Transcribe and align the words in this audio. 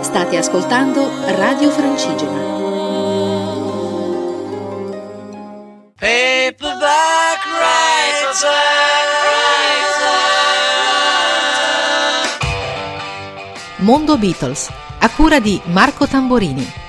State 0.00 0.36
ascoltando 0.38 1.10
Radio 1.36 1.70
Francigena. 1.70 2.40
Paperback 5.98 7.44
writer. 7.58 8.76
Mondo 13.78 14.16
Beatles, 14.16 14.70
a 14.98 15.10
cura 15.10 15.38
di 15.38 15.60
Marco 15.66 16.06
Tamborini. 16.06 16.85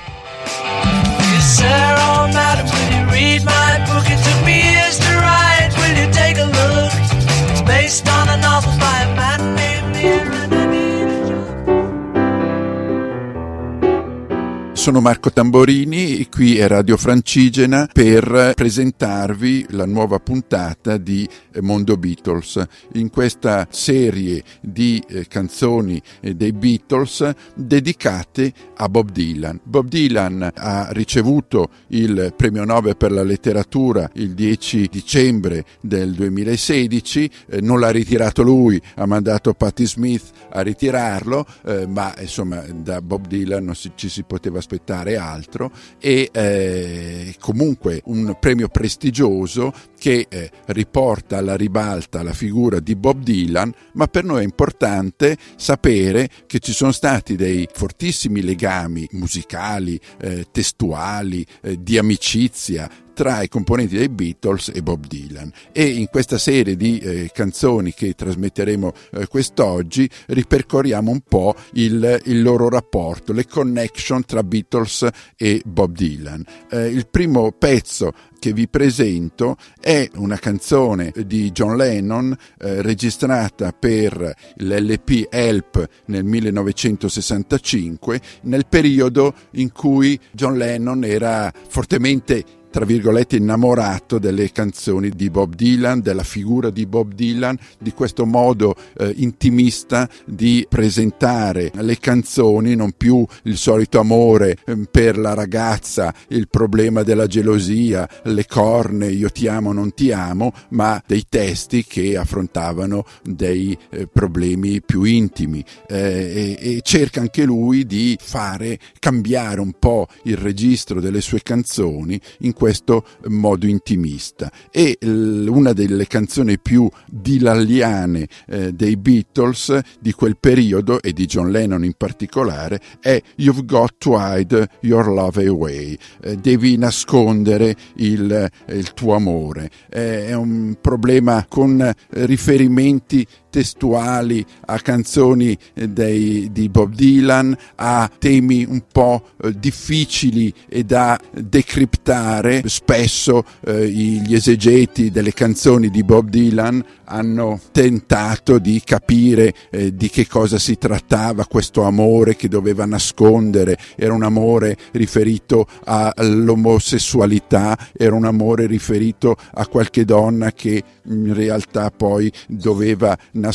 Sono 14.87 15.01
Marco 15.01 15.33
Tamborini, 15.33 16.29
qui 16.29 16.57
è 16.57 16.65
Radio 16.65 16.95
Francigena 16.95 17.89
per 17.91 18.53
presentarvi 18.55 19.65
la 19.71 19.85
nuova 19.85 20.17
puntata 20.19 20.95
di 20.95 21.27
Mondo 21.59 21.97
Beatles. 21.97 22.65
In 22.93 23.09
questa 23.09 23.67
serie 23.69 24.41
di 24.61 25.03
eh, 25.09 25.27
canzoni 25.27 26.01
eh, 26.21 26.35
dei 26.35 26.53
Beatles 26.53 27.29
dedicate 27.53 28.53
a 28.77 28.87
Bob 28.87 29.11
Dylan. 29.11 29.59
Bob 29.61 29.89
Dylan 29.89 30.51
ha 30.55 30.87
ricevuto 30.91 31.67
il 31.87 32.33
premio 32.37 32.63
Nobel 32.63 32.95
per 32.95 33.11
la 33.11 33.23
letteratura 33.23 34.09
il 34.13 34.33
10 34.35 34.87
dicembre 34.89 35.65
del 35.81 36.13
2016, 36.13 37.31
eh, 37.49 37.59
non 37.59 37.81
l'ha 37.81 37.89
ritirato 37.89 38.41
lui, 38.41 38.81
ha 38.95 39.05
mandato 39.05 39.53
Patti 39.53 39.85
Smith 39.85 40.29
a 40.51 40.61
ritirarlo, 40.61 41.45
ma 41.87 42.13
insomma 42.19 42.63
da 42.73 43.01
Bob 43.01 43.27
Dylan 43.27 43.73
ci 43.95 44.07
si 44.07 44.23
poteva 44.23 44.59
aspettare 44.59 44.75
aspettare 44.77 45.17
altro 45.17 45.71
e 45.99 46.29
eh, 46.31 47.35
comunque 47.39 48.01
un 48.05 48.37
premio 48.39 48.67
prestigioso 48.67 49.73
che 49.97 50.27
eh, 50.29 50.51
riporta 50.67 51.37
alla 51.37 51.55
ribalta 51.55 52.21
la 52.23 52.33
figura 52.33 52.79
di 52.79 52.95
Bob 52.95 53.23
Dylan, 53.23 53.73
ma 53.93 54.07
per 54.07 54.23
noi 54.23 54.41
è 54.41 54.43
importante 54.43 55.37
sapere 55.55 56.29
che 56.45 56.59
ci 56.59 56.71
sono 56.71 56.91
stati 56.91 57.35
dei 57.35 57.67
fortissimi 57.71 58.43
legami 58.43 59.07
musicali, 59.11 59.99
eh, 60.21 60.45
testuali, 60.51 61.45
eh, 61.61 61.81
di 61.81 61.97
amicizia 61.97 62.89
tra 63.17 63.41
i 63.41 63.47
componenti 63.47 63.97
dei 63.97 64.09
Beatles 64.09 64.69
e 64.71 64.83
Bob 64.83 65.07
Dylan. 65.07 65.51
E 65.71 65.87
in 65.87 66.05
questa 66.05 66.37
serie 66.37 66.75
di 66.75 66.99
eh, 66.99 67.31
canzoni 67.33 67.91
che 67.91 68.13
trasmetteremo 68.13 68.93
eh, 69.13 69.25
quest'oggi 69.25 70.07
ripercorriamo 70.27 71.09
un 71.09 71.21
po' 71.27 71.55
il, 71.73 72.21
il, 72.25 72.43
loro 72.43 72.69
rapporto, 72.69 73.33
le 73.33 73.47
connection 73.47 74.23
tra 74.23 74.43
Beatles 74.43 75.07
e 75.35 75.63
Bob 75.65 75.95
Dylan. 75.95 76.45
Eh, 76.69 76.89
il 76.89 77.07
primo 77.07 77.51
pezzo 77.53 78.13
che 78.37 78.53
vi 78.53 78.67
presento 78.67 79.57
è 79.79 80.07
una 80.15 80.37
canzone 80.37 81.11
di 81.25 81.51
John 81.51 81.75
Lennon 81.75 82.35
eh, 82.59 82.81
registrata 82.83 83.71
per 83.71 84.33
l'LP 84.57 85.27
Help 85.29 85.89
nel 86.05 86.23
1965 86.23 88.21
nel 88.41 88.67
periodo 88.67 89.33
in 89.53 89.71
cui 89.71 90.19
John 90.31 90.55
Lennon 90.55 91.03
era 91.03 91.51
fortemente 91.67 92.43
tra 92.69 92.85
virgolette 92.85 93.37
innamorato 93.37 94.19
delle 94.19 94.51
canzoni 94.51 95.09
di 95.09 95.29
Bob 95.29 95.55
Dylan, 95.55 96.01
della 96.01 96.23
figura 96.23 96.69
di 96.69 96.85
Bob 96.85 97.13
Dylan, 97.13 97.57
di 97.79 97.91
questo 97.91 98.25
modo 98.25 98.75
eh, 98.97 99.13
intimista 99.17 100.09
di 100.25 100.65
presentare 100.69 101.71
le 101.75 101.97
canzoni, 101.97 102.75
non 102.75 102.91
più 102.91 103.25
il 103.43 103.57
solito 103.57 103.99
amore 103.99 104.57
eh, 104.65 104.77
per 104.89 105.17
la 105.17 105.33
ragazza, 105.33 106.13
il 106.29 106.47
problema 106.49 107.03
della 107.03 107.27
gelosia, 107.27 108.07
le 108.23 108.45
corne, 108.45 109.07
io 109.07 109.29
ti 109.29 109.47
amo, 109.47 109.71
non 109.71 109.93
ti 109.93 110.11
amo, 110.11 110.53
ma 110.69 111.01
dei 111.05 111.25
testi 111.27 111.83
che 111.83 112.17
affrontavano 112.17 113.05
dei 113.23 113.77
eh, 113.89 114.07
problemi 114.07 114.81
più 114.81 115.03
intimi. 115.03 115.63
Eh, 115.87 116.57
e, 116.59 116.75
e 116.75 116.81
cerca 116.81 117.21
anche 117.21 117.43
lui 117.43 117.85
di 117.85 118.17
fare 118.19 118.79
cambiare 118.99 119.59
un 119.59 119.73
po' 119.77 120.07
il 120.23 120.37
registro 120.37 120.99
delle 120.99 121.21
sue 121.21 121.41
canzoni 121.41 122.19
in 122.39 122.53
questo 122.57 123.05
modo 123.27 123.67
intimista. 123.67 124.51
E 124.71 124.97
una 125.01 125.73
delle 125.73 126.07
canzoni 126.07 126.57
più 126.57 126.89
dilalliane 127.05 128.27
eh, 128.47 128.73
dei 128.73 128.97
Beatles 128.97 129.79
di 129.99 130.11
quel 130.11 130.37
periodo 130.39 130.99
e 130.99 131.13
di 131.13 131.27
John 131.27 131.51
Lennon 131.51 131.83
in 131.83 131.93
particolare 131.95 132.81
è 132.99 133.21
You've 133.35 133.63
Got 133.63 133.95
to 133.99 134.15
Hide 134.17 134.69
Your 134.81 135.07
Love 135.07 135.45
Away, 135.45 135.95
eh, 136.23 136.35
devi 136.37 136.77
nascondere 136.77 137.75
il, 137.97 138.49
il 138.69 138.93
tuo 138.93 139.13
amore. 139.13 139.69
Eh, 139.89 140.25
è 140.27 140.33
un 140.33 140.77
problema 140.81 141.45
con 141.47 141.93
riferimenti 142.09 143.25
testuali 143.49 144.45
a 144.65 144.79
canzoni 144.79 145.57
eh, 145.73 145.89
dei, 145.89 146.49
di 146.51 146.69
Bob 146.69 146.93
Dylan, 146.93 147.55
a 147.75 148.09
temi 148.17 148.65
un 148.67 148.83
po' 148.91 149.29
eh, 149.43 149.53
difficili 149.57 150.53
e 150.67 150.83
da 150.83 151.19
decriptare. 151.31 152.63
Spesso 152.65 153.43
eh, 153.65 153.87
gli 153.87 154.33
esegeti 154.33 155.11
delle 155.11 155.33
canzoni 155.33 155.89
di 155.89 156.03
Bob 156.03 156.29
Dylan 156.29 156.83
hanno 157.05 157.59
tentato 157.71 158.59
di 158.59 158.81
capire 158.83 159.53
eh, 159.69 159.95
di 159.95 160.09
che 160.09 160.27
cosa 160.27 160.59
si 160.59 160.77
trattava 160.77 161.45
questo 161.45 161.83
amore 161.83 162.35
che 162.35 162.47
doveva 162.47 162.85
nascondere, 162.85 163.77
era 163.95 164.13
un 164.13 164.23
amore 164.23 164.77
riferito 164.91 165.67
all'omosessualità, 165.85 167.77
era 167.93 168.15
un 168.15 168.25
amore 168.25 168.65
riferito 168.65 169.35
a 169.53 169.67
qualche 169.67 170.05
donna 170.05 170.51
che 170.51 170.83
in 171.05 171.33
realtà 171.33 171.89
poi 171.91 172.31
doveva 172.47 173.17
nascondere 173.31 173.46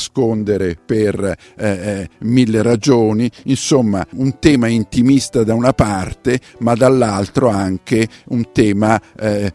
per 0.84 1.36
eh, 1.56 1.68
eh, 1.68 2.08
mille 2.20 2.62
ragioni, 2.62 3.30
insomma 3.44 4.06
un 4.12 4.38
tema 4.38 4.68
intimista 4.68 5.44
da 5.44 5.54
una 5.54 5.72
parte, 5.72 6.40
ma 6.58 6.74
dall'altro 6.74 7.48
anche 7.48 8.08
un 8.26 8.50
tema 8.52 9.00
eh, 9.18 9.52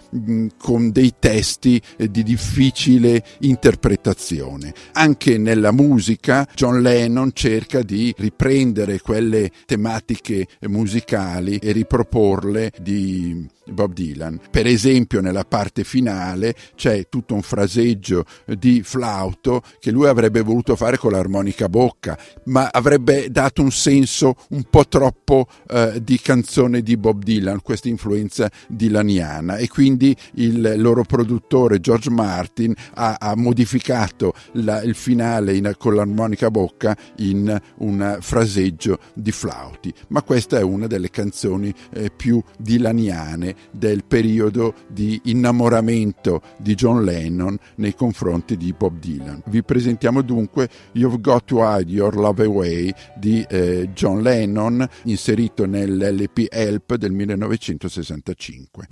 con 0.58 0.92
dei 0.92 1.14
testi 1.20 1.82
di 1.98 2.24
difficile 2.24 3.24
interpretazione. 3.40 4.74
Anche 4.94 5.38
nella 5.38 5.72
musica 5.72 6.48
John 6.56 6.82
Lennon 6.82 7.32
cerca 7.34 7.82
di 7.82 8.14
riprendere 8.18 9.00
quelle 9.00 9.52
tematiche 9.66 10.48
musicali 10.68 11.58
e 11.58 11.72
riproporle 11.72 12.72
di 12.80 13.56
Bob 13.72 13.94
Dylan. 13.94 14.40
Per 14.50 14.66
esempio 14.66 15.22
nella 15.22 15.44
parte 15.44 15.84
finale 15.84 16.56
c'è 16.76 17.08
tutto 17.10 17.34
un 17.34 17.42
fraseggio 17.42 18.26
di 18.46 18.82
flauto 18.84 19.62
che 19.80 19.92
lui 19.92 20.08
avrebbe 20.08 20.42
voluto 20.42 20.76
fare 20.76 20.98
con 20.98 21.12
l'armonica 21.12 21.70
bocca, 21.70 22.18
ma 22.46 22.70
avrebbe 22.72 23.30
dato 23.30 23.62
un 23.62 23.72
senso 23.72 24.36
un 24.50 24.64
po' 24.70 24.88
troppo 24.88 25.48
eh, 25.70 26.00
di 26.04 26.20
canzone 26.20 26.82
di 26.82 26.98
Bob 26.98 27.24
Dylan, 27.24 27.62
questa 27.62 27.88
influenza 27.88 28.50
dilaniana 28.68 29.58
e 29.58 29.68
quindi 29.68 30.16
il 30.36 30.76
loro 30.78 31.04
produttore 31.04 31.80
George 31.80 32.10
Martin 32.10 32.74
ha, 32.96 33.18
ha 33.20 33.36
modificato 33.36 34.34
la, 34.54 34.82
il 34.82 34.96
finale 34.96 35.56
in, 35.56 35.74
con 35.78 35.96
l'armonica 35.96 36.50
bocca 36.52 36.96
in 37.18 37.60
un 37.78 38.18
fraseggio 38.22 39.00
di 39.14 39.32
flauti. 39.32 39.94
Ma 40.10 40.22
questa 40.22 40.58
è 40.58 40.62
una 40.62 40.88
delle 40.88 41.10
canzoni 41.10 41.74
eh, 41.94 42.12
più 42.16 42.42
dilaniane 42.58 43.56
del 43.72 44.04
periodo 44.06 44.74
di 44.88 45.20
innamoramento 45.26 46.42
di 46.58 46.76
John 46.76 47.04
Lennon 47.04 47.58
nei 47.76 47.94
confronti 47.94 48.58
di 48.58 48.74
Bob 48.78 49.00
Dylan. 49.00 49.42
Vi 49.46 49.64
presentiamo 49.64 50.22
dunque 50.22 50.70
You've 50.94 51.22
Got 51.22 51.46
to 51.46 51.60
Hide 51.62 51.92
Your 51.92 52.16
Love 52.16 52.44
Away 52.46 52.94
di 53.16 53.46
eh, 53.50 53.90
John 53.94 54.22
Lennon 54.22 54.88
inserito 55.04 55.66
nell'LP 55.66 56.48
Help 56.50 56.96
del 56.96 57.12
1965. 57.12 58.88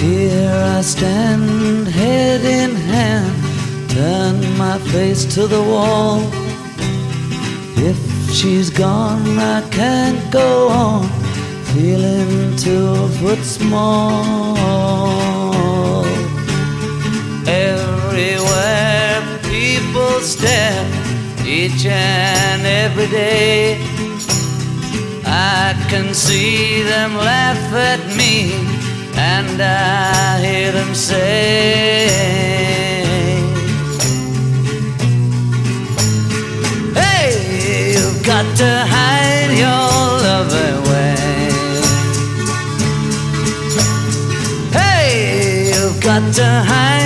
Here 0.00 0.78
I 0.78 0.82
stand, 0.82 1.86
head 1.88 2.42
in 2.42 2.74
hand, 2.74 3.90
turn 3.90 4.40
my 4.56 4.78
face 4.90 5.26
to 5.34 5.46
the 5.46 5.60
wall. 5.60 6.22
If 7.76 7.98
she's 8.32 8.70
gone, 8.70 9.38
I 9.38 9.60
can't 9.70 10.32
go 10.32 10.68
on. 10.68 11.29
Feeling 11.74 12.56
two 12.56 13.08
foot 13.18 13.38
small. 13.38 14.56
Everywhere 17.46 19.22
people 19.42 20.20
stare, 20.20 20.86
each 21.46 21.86
and 21.86 22.66
every 22.66 23.08
day. 23.08 23.78
I 25.24 25.74
can 25.88 26.14
see 26.14 26.82
them 26.82 27.14
laugh 27.16 27.72
at 27.72 28.00
me 28.16 28.52
and 29.14 29.60
I 29.60 30.40
hear 30.44 30.72
them 30.72 30.94
say, 30.94 32.40
got 38.24 38.56
to 38.56 38.70
hide 38.86 39.50
your 39.58 39.90
love 40.26 40.89
you've 46.30 46.36
got 46.36 46.99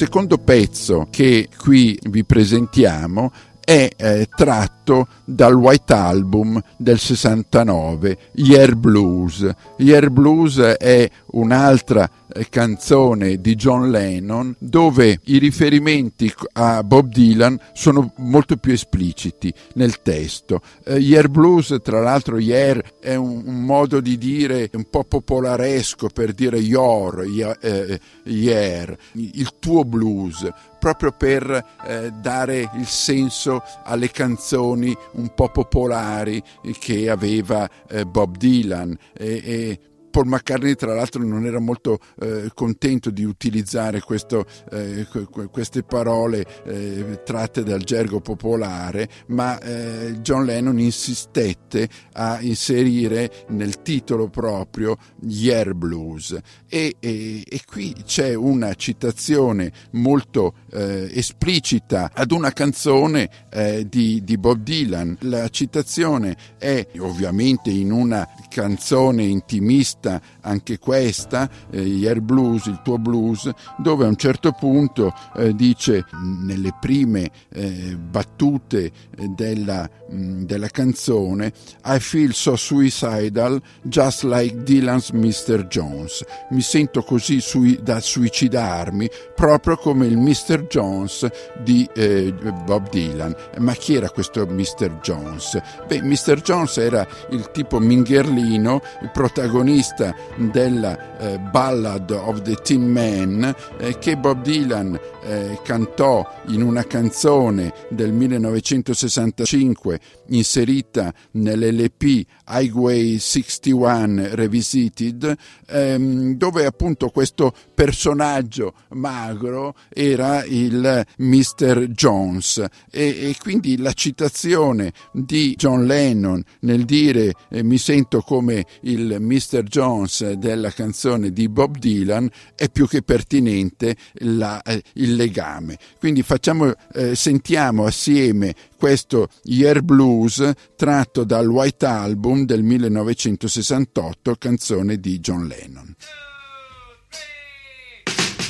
secondo 0.00 0.38
pezzo 0.38 1.08
che 1.10 1.50
qui 1.58 1.98
vi 2.04 2.24
presentiamo 2.24 3.30
è 3.62 3.86
eh, 3.94 4.26
tratto 4.34 5.08
dal 5.26 5.52
White 5.52 5.92
Album 5.92 6.58
del 6.78 6.98
69, 6.98 8.16
Year 8.36 8.76
Blues. 8.76 9.46
Year 9.76 10.08
Blues 10.08 10.56
è 10.56 11.06
un'altra 11.32 12.10
canzone 12.48 13.40
di 13.40 13.54
John 13.54 13.90
Lennon 13.90 14.54
dove 14.58 15.20
i 15.24 15.38
riferimenti 15.38 16.32
a 16.52 16.82
Bob 16.82 17.08
Dylan 17.08 17.58
sono 17.72 18.12
molto 18.16 18.56
più 18.56 18.72
espliciti 18.72 19.52
nel 19.74 20.02
testo. 20.02 20.60
Eh, 20.84 20.98
Year 20.98 21.28
Blues, 21.28 21.76
tra 21.82 22.00
l'altro, 22.00 22.38
Year 22.38 22.82
è 23.00 23.14
un, 23.14 23.42
un, 23.44 23.64
modo 23.64 24.00
di 24.00 24.16
dire 24.18 24.70
un 24.72 24.84
po' 24.88 25.04
popolaresco 25.04 26.08
per 26.08 26.32
dire 26.32 26.58
your, 26.58 27.24
eh, 27.60 28.00
year, 28.24 28.96
il 29.12 29.54
tuo 29.58 29.84
blues, 29.84 30.48
proprio 30.78 31.12
per 31.12 31.64
eh, 31.86 32.10
dare 32.20 32.70
il 32.76 32.86
senso 32.86 33.62
alle 33.84 34.10
canzoni 34.10 34.96
un 35.12 35.32
po' 35.34 35.50
popolari 35.50 36.42
che 36.78 37.10
aveva 37.10 37.68
eh, 37.88 38.04
Bob 38.06 38.36
Dylan. 38.36 38.96
E, 39.12 39.42
e 39.44 39.78
Paul 40.10 40.26
McCartney 40.26 40.74
tra 40.74 40.94
l'altro 40.94 41.22
non 41.24 41.46
era 41.46 41.60
molto 41.60 41.98
eh, 42.20 42.50
contento 42.54 43.10
di 43.10 43.24
utilizzare 43.24 44.00
questo, 44.00 44.44
eh, 44.70 45.06
queste 45.50 45.82
parole 45.82 46.44
eh, 46.64 47.22
tratte 47.24 47.62
dal 47.62 47.82
gergo 47.82 48.20
popolare, 48.20 49.08
ma 49.28 49.58
eh, 49.60 50.18
John 50.20 50.44
Lennon 50.44 50.78
insistette 50.78 51.88
a 52.12 52.40
inserire 52.40 53.46
nel 53.48 53.82
titolo 53.82 54.28
proprio 54.28 54.96
Year 55.22 55.74
Blues 55.74 56.38
e, 56.68 56.96
e, 56.98 57.44
e 57.48 57.60
qui 57.66 57.94
c'è 58.04 58.34
una 58.34 58.74
citazione 58.74 59.72
molto 59.92 60.54
eh, 60.72 61.08
esplicita 61.12 62.10
ad 62.12 62.32
una 62.32 62.52
canzone 62.52 63.28
eh, 63.50 63.86
di, 63.88 64.22
di 64.24 64.38
Bob 64.38 64.58
Dylan. 64.62 65.16
La 65.20 65.48
citazione 65.48 66.36
è 66.58 66.86
ovviamente 66.98 67.70
in 67.70 67.92
una 67.92 68.26
canzone 68.50 69.22
intimista 69.22 70.20
anche 70.42 70.78
questa, 70.78 71.48
eh, 71.70 71.80
Year 71.80 72.20
Blues, 72.20 72.66
il 72.66 72.80
tuo 72.82 72.98
blues, 72.98 73.50
dove 73.78 74.04
a 74.04 74.08
un 74.08 74.16
certo 74.16 74.52
punto 74.52 75.12
eh, 75.36 75.54
dice 75.54 76.04
nelle 76.42 76.74
prime 76.80 77.30
eh, 77.50 77.96
battute 77.96 78.90
della, 79.34 79.88
mh, 80.08 80.42
della 80.42 80.68
canzone 80.68 81.52
I 81.84 81.98
feel 81.98 82.32
so 82.32 82.56
suicidal 82.56 83.60
just 83.82 84.22
like 84.24 84.62
Dylan's 84.62 85.10
Mr. 85.10 85.66
Jones. 85.66 86.24
Mi 86.50 86.60
sento 86.60 87.02
così 87.02 87.40
sui, 87.40 87.78
da 87.82 88.00
suicidarmi 88.00 89.08
proprio 89.34 89.76
come 89.76 90.06
il 90.06 90.16
Mr. 90.16 90.66
Jones 90.68 91.28
di 91.62 91.88
eh, 91.94 92.32
Bob 92.64 92.88
Dylan. 92.90 93.34
Ma 93.58 93.72
chi 93.74 93.94
era 93.94 94.10
questo 94.10 94.46
Mr. 94.46 95.00
Jones? 95.00 95.60
Beh, 95.86 96.02
Mr. 96.02 96.40
Jones 96.42 96.76
era 96.78 97.06
il 97.30 97.50
tipo 97.50 97.78
mingherlino, 97.78 98.82
il 99.02 99.10
protagonista 99.10 100.14
della 100.36 101.18
eh, 101.18 101.38
Ballad 101.38 102.10
of 102.10 102.42
the 102.42 102.56
Tin 102.56 102.90
Man 102.90 103.54
eh, 103.78 103.98
che 103.98 104.16
Bob 104.16 104.42
Dylan 104.42 104.98
eh, 105.22 105.58
cantò 105.62 106.26
in 106.48 106.62
una 106.62 106.84
canzone 106.84 107.72
del 107.88 108.12
1965 108.12 110.00
inserita 110.28 111.12
nell'LP 111.32 112.24
Highway 112.48 113.18
61 113.18 114.34
Revisited 114.34 115.36
ehm, 115.66 116.34
dove 116.36 116.64
appunto 116.64 117.08
questo 117.10 117.52
personaggio 117.74 118.74
magro 118.90 119.74
era 119.88 120.44
il 120.44 121.04
Mr. 121.18 121.86
Jones 121.88 122.58
e, 122.58 122.68
e 122.90 123.36
quindi 123.40 123.76
la 123.76 123.92
citazione 123.92 124.92
di 125.12 125.54
John 125.56 125.86
Lennon 125.86 126.42
nel 126.60 126.84
dire 126.84 127.32
eh, 127.50 127.62
mi 127.62 127.78
sento 127.78 128.20
come 128.20 128.64
il 128.82 129.16
Mr. 129.20 129.62
Jones 129.62 130.19
della 130.22 130.70
canzone 130.70 131.32
di 131.32 131.48
Bob 131.48 131.76
Dylan 131.78 132.28
è 132.54 132.68
più 132.68 132.86
che 132.86 133.02
pertinente 133.02 133.96
la, 134.20 134.60
eh, 134.62 134.82
il 134.94 135.14
legame. 135.14 135.78
Quindi 135.98 136.22
facciamo, 136.22 136.72
eh, 136.92 137.14
sentiamo 137.14 137.84
assieme 137.84 138.54
questo 138.76 139.28
Year 139.44 139.82
Blues 139.82 140.50
tratto 140.76 141.24
dal 141.24 141.48
White 141.48 141.86
Album 141.86 142.44
del 142.44 142.62
1968, 142.62 144.36
canzone 144.36 144.98
di 144.98 145.20
John 145.20 145.46
Lennon. 145.46 145.94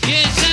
Yes, 0.07 0.50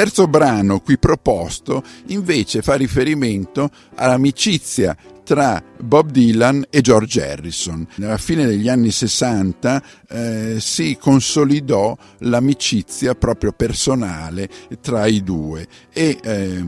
terzo 0.00 0.26
brano 0.28 0.80
qui 0.80 0.96
proposto 0.96 1.82
invece 2.06 2.62
fa 2.62 2.74
riferimento 2.74 3.68
all'amicizia 3.96 4.96
tra 5.30 5.62
Bob 5.78 6.10
Dylan 6.10 6.64
e 6.70 6.80
George 6.80 7.24
Harrison. 7.24 7.86
Nella 7.98 8.16
fine 8.16 8.46
degli 8.46 8.68
anni 8.68 8.90
60 8.90 9.82
eh, 10.08 10.56
si 10.58 10.98
consolidò 11.00 11.96
l'amicizia 12.18 13.14
proprio 13.14 13.52
personale 13.52 14.48
tra 14.80 15.06
i 15.06 15.22
due 15.22 15.68
e 15.92 16.18
eh, 16.20 16.64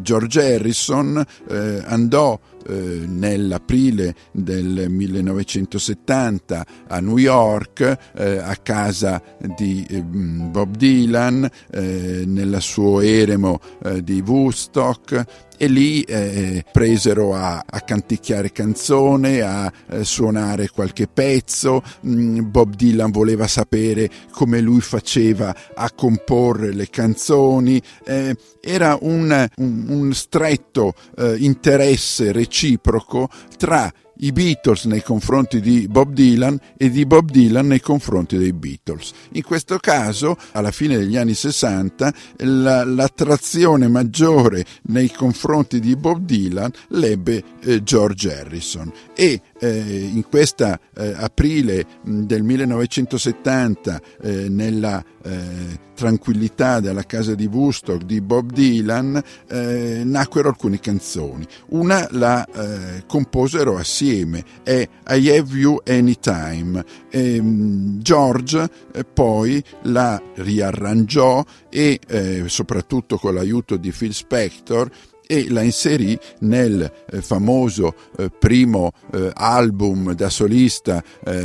George 0.00 0.54
Harrison 0.54 1.24
eh, 1.48 1.82
andò 1.84 2.36
eh, 2.66 2.74
nell'aprile 3.06 4.14
del 4.32 4.86
1970 4.88 6.66
a 6.88 6.98
New 6.98 7.18
York 7.18 7.98
eh, 8.16 8.38
a 8.38 8.56
casa 8.56 9.22
di 9.56 9.86
eh, 9.88 10.02
Bob 10.02 10.76
Dylan 10.76 11.48
eh, 11.70 12.24
nel 12.26 12.56
suo 12.60 13.00
eremo 13.00 13.60
eh, 13.84 14.02
di 14.02 14.20
Woodstock 14.26 15.50
e 15.62 15.68
lì 15.68 16.02
eh, 16.02 16.64
presero 16.72 17.36
a, 17.36 17.62
a, 17.64 17.80
canticchiare 17.82 18.50
canzone, 18.50 19.42
a 19.42 19.72
eh, 19.90 20.02
suonare 20.02 20.68
qualche 20.68 21.06
pezzo. 21.06 21.84
Mm, 22.04 22.50
Bob 22.50 22.74
Dylan 22.74 23.12
voleva 23.12 23.46
sapere 23.46 24.10
come 24.32 24.60
lui 24.60 24.80
faceva 24.80 25.54
a 25.72 25.88
comporre 25.92 26.72
le 26.74 26.88
canzoni. 26.90 27.80
Eh, 28.04 28.34
era 28.60 28.98
un, 29.02 29.48
un, 29.58 29.84
un 29.88 30.12
stretto 30.14 30.94
eh, 31.16 31.36
interesse 31.38 32.32
reciproco 32.32 33.28
tra 33.56 33.88
i 34.22 34.32
Beatles 34.32 34.84
nei 34.84 35.02
confronti 35.02 35.60
di 35.60 35.86
Bob 35.88 36.12
Dylan 36.12 36.58
e 36.76 36.90
di 36.90 37.06
Bob 37.06 37.30
Dylan 37.30 37.66
nei 37.66 37.80
confronti 37.80 38.36
dei 38.36 38.52
Beatles. 38.52 39.12
In 39.32 39.42
questo 39.42 39.78
caso, 39.78 40.36
alla 40.52 40.70
fine 40.70 40.96
degli 40.96 41.16
anni 41.16 41.34
60, 41.34 42.14
la, 42.38 42.84
l'attrazione 42.84 43.88
maggiore 43.88 44.64
nei 44.84 45.10
confronti 45.10 45.80
di 45.80 45.96
Bob 45.96 46.24
Dylan 46.24 46.70
l'ebbe 46.88 47.42
eh, 47.62 47.82
George 47.82 48.32
Harrison 48.32 48.90
e 49.14 49.40
in 49.68 50.24
questa 50.28 50.78
eh, 50.96 51.14
aprile 51.16 51.86
del 52.02 52.42
1970 52.42 54.00
eh, 54.20 54.48
nella 54.48 55.02
eh, 55.22 55.90
tranquillità 55.94 56.80
della 56.80 57.04
casa 57.04 57.34
di 57.34 57.46
Woodstock 57.46 58.02
di 58.02 58.20
Bob 58.20 58.50
Dylan 58.50 59.22
eh, 59.48 60.02
nacquero 60.04 60.48
alcune 60.48 60.80
canzoni. 60.80 61.46
Una 61.68 62.08
la 62.10 62.44
eh, 62.44 63.04
composero 63.06 63.76
assieme, 63.76 64.44
è 64.64 64.88
I 65.08 65.30
Have 65.30 65.56
You 65.56 65.80
Anytime. 65.86 66.84
E, 67.08 67.40
George 67.42 68.68
poi 69.12 69.62
la 69.82 70.20
riarrangiò 70.36 71.44
e 71.68 72.00
soprattutto 72.46 73.16
con 73.16 73.34
l'aiuto 73.34 73.76
di 73.76 73.92
Phil 73.92 74.12
Spector 74.12 74.90
e 75.26 75.50
la 75.50 75.62
inserì 75.62 76.18
nel 76.40 76.90
eh, 77.10 77.22
famoso 77.22 77.94
eh, 78.18 78.30
primo 78.30 78.92
eh, 79.12 79.30
album 79.34 80.14
da 80.14 80.28
solista 80.28 81.02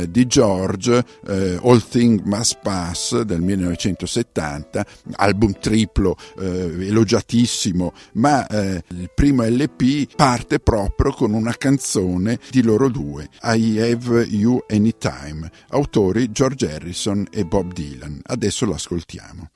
di 0.08 0.26
George, 0.26 1.04
All 1.26 1.82
Things 1.88 2.22
Must 2.24 2.58
Pass 2.62 3.20
del 3.20 3.40
1970, 3.40 4.84
album 5.12 5.52
triplo 5.58 6.16
elogiatissimo, 6.36 7.92
ma 8.14 8.46
il 8.50 9.10
primo 9.14 9.44
LP 9.44 10.14
parte 10.14 10.58
proprio 10.58 11.12
con 11.12 11.32
una 11.32 11.54
canzone 11.56 12.38
di 12.50 12.62
loro 12.62 12.88
due, 12.88 13.28
I 13.42 13.78
Have 13.78 14.24
You 14.24 14.64
Anytime, 14.68 15.50
autori 15.70 16.30
George 16.30 16.70
Harrison 16.70 17.26
e 17.30 17.44
Bob 17.44 17.72
Dylan. 17.72 18.20
Adesso 18.24 18.66
l'ascoltiamo. 18.66 19.50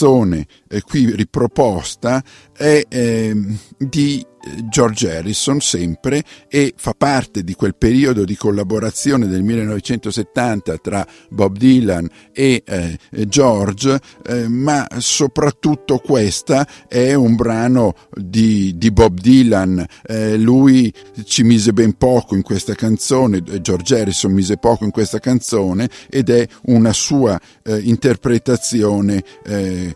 Canzone 0.00 0.46
eh, 0.70 0.82
qui 0.82 1.10
riproposta 1.14 2.22
è 2.56 2.84
ehm, 2.88 3.58
di 3.76 4.24
eh, 4.42 4.68
George 4.68 5.16
Harrison 5.16 5.60
sempre 5.60 6.22
e 6.48 6.72
fa 6.76 6.94
parte 6.96 7.42
di 7.42 7.54
quel 7.54 7.74
periodo 7.74 8.24
di 8.24 8.36
collaborazione 8.36 9.26
del 9.26 9.42
1970 9.42 10.78
tra 10.78 11.06
Bob 11.28 11.56
Dylan 11.56 12.08
e 12.32 12.62
eh, 12.64 12.98
George, 13.26 13.98
eh, 14.26 14.48
ma 14.48 14.86
soprattutto 14.98 15.98
questa 15.98 16.66
è 16.88 17.12
un 17.14 17.34
brano 17.34 17.94
di, 18.14 18.78
di 18.78 18.90
Bob 18.90 19.18
Dylan. 19.18 19.84
Eh, 20.06 20.38
lui 20.38 20.92
ci 21.24 21.42
mise 21.42 21.72
ben 21.72 21.94
poco 21.94 22.34
in 22.34 22.42
questa 22.42 22.74
canzone, 22.74 23.42
eh, 23.46 23.60
George 23.60 24.00
Harrison 24.00 24.32
mise 24.32 24.56
poco 24.56 24.84
in 24.84 24.90
questa 24.90 25.18
canzone 25.18 25.88
ed 26.08 26.30
è 26.30 26.46
una 26.64 26.92
sua 26.92 27.38
eh, 27.62 27.78
interpretazione 27.78 29.22
eh, 29.44 29.94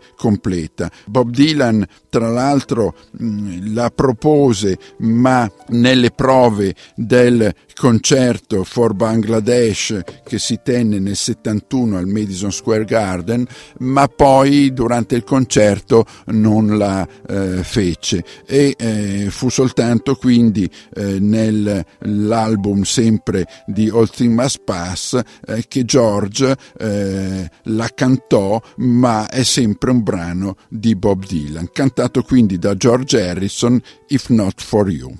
completa. 0.64 0.90
Bob 1.06 1.30
Dylan, 1.30 1.86
tra 2.08 2.28
l'altro, 2.28 2.94
mh, 3.10 3.72
la 3.74 3.90
propose, 3.90 4.78
ma 4.98 5.50
nelle 5.68 6.10
prove 6.10 6.74
del 6.94 7.52
concerto 7.74 8.64
for 8.64 8.94
Bangladesh 8.94 10.00
che 10.24 10.38
si 10.38 10.60
tenne 10.62 10.98
nel 10.98 11.16
71 11.16 11.98
al 11.98 12.06
Madison 12.06 12.52
Square 12.52 12.84
Garden, 12.84 13.46
ma 13.78 14.06
poi 14.08 14.72
durante 14.72 15.16
il 15.16 15.24
concerto 15.24 16.06
non 16.26 16.78
la 16.78 17.06
eh, 17.28 17.62
fece 17.62 18.24
e 18.46 18.74
eh, 18.78 19.26
fu 19.30 19.48
soltanto 19.48 20.14
quindi 20.14 20.70
eh, 20.94 21.18
nell'album 21.18 22.82
sempre 22.82 23.46
di 23.66 23.88
All 23.88 24.08
Things 24.08 24.34
Must 24.34 24.60
Pass 24.64 25.20
eh, 25.46 25.64
che 25.66 25.84
George 25.84 26.56
eh, 26.78 27.50
la 27.64 27.90
cantò, 27.94 28.60
ma 28.76 29.28
è 29.28 29.42
sempre 29.42 29.90
un 29.90 30.02
brano 30.02 30.53
di 30.68 30.94
Bob 30.96 31.24
Dylan, 31.26 31.70
cantato 31.72 32.22
quindi 32.22 32.58
da 32.58 32.74
George 32.76 33.20
Harrison, 33.20 33.80
If 34.08 34.28
Not 34.28 34.60
For 34.62 34.90
You. 34.90 35.14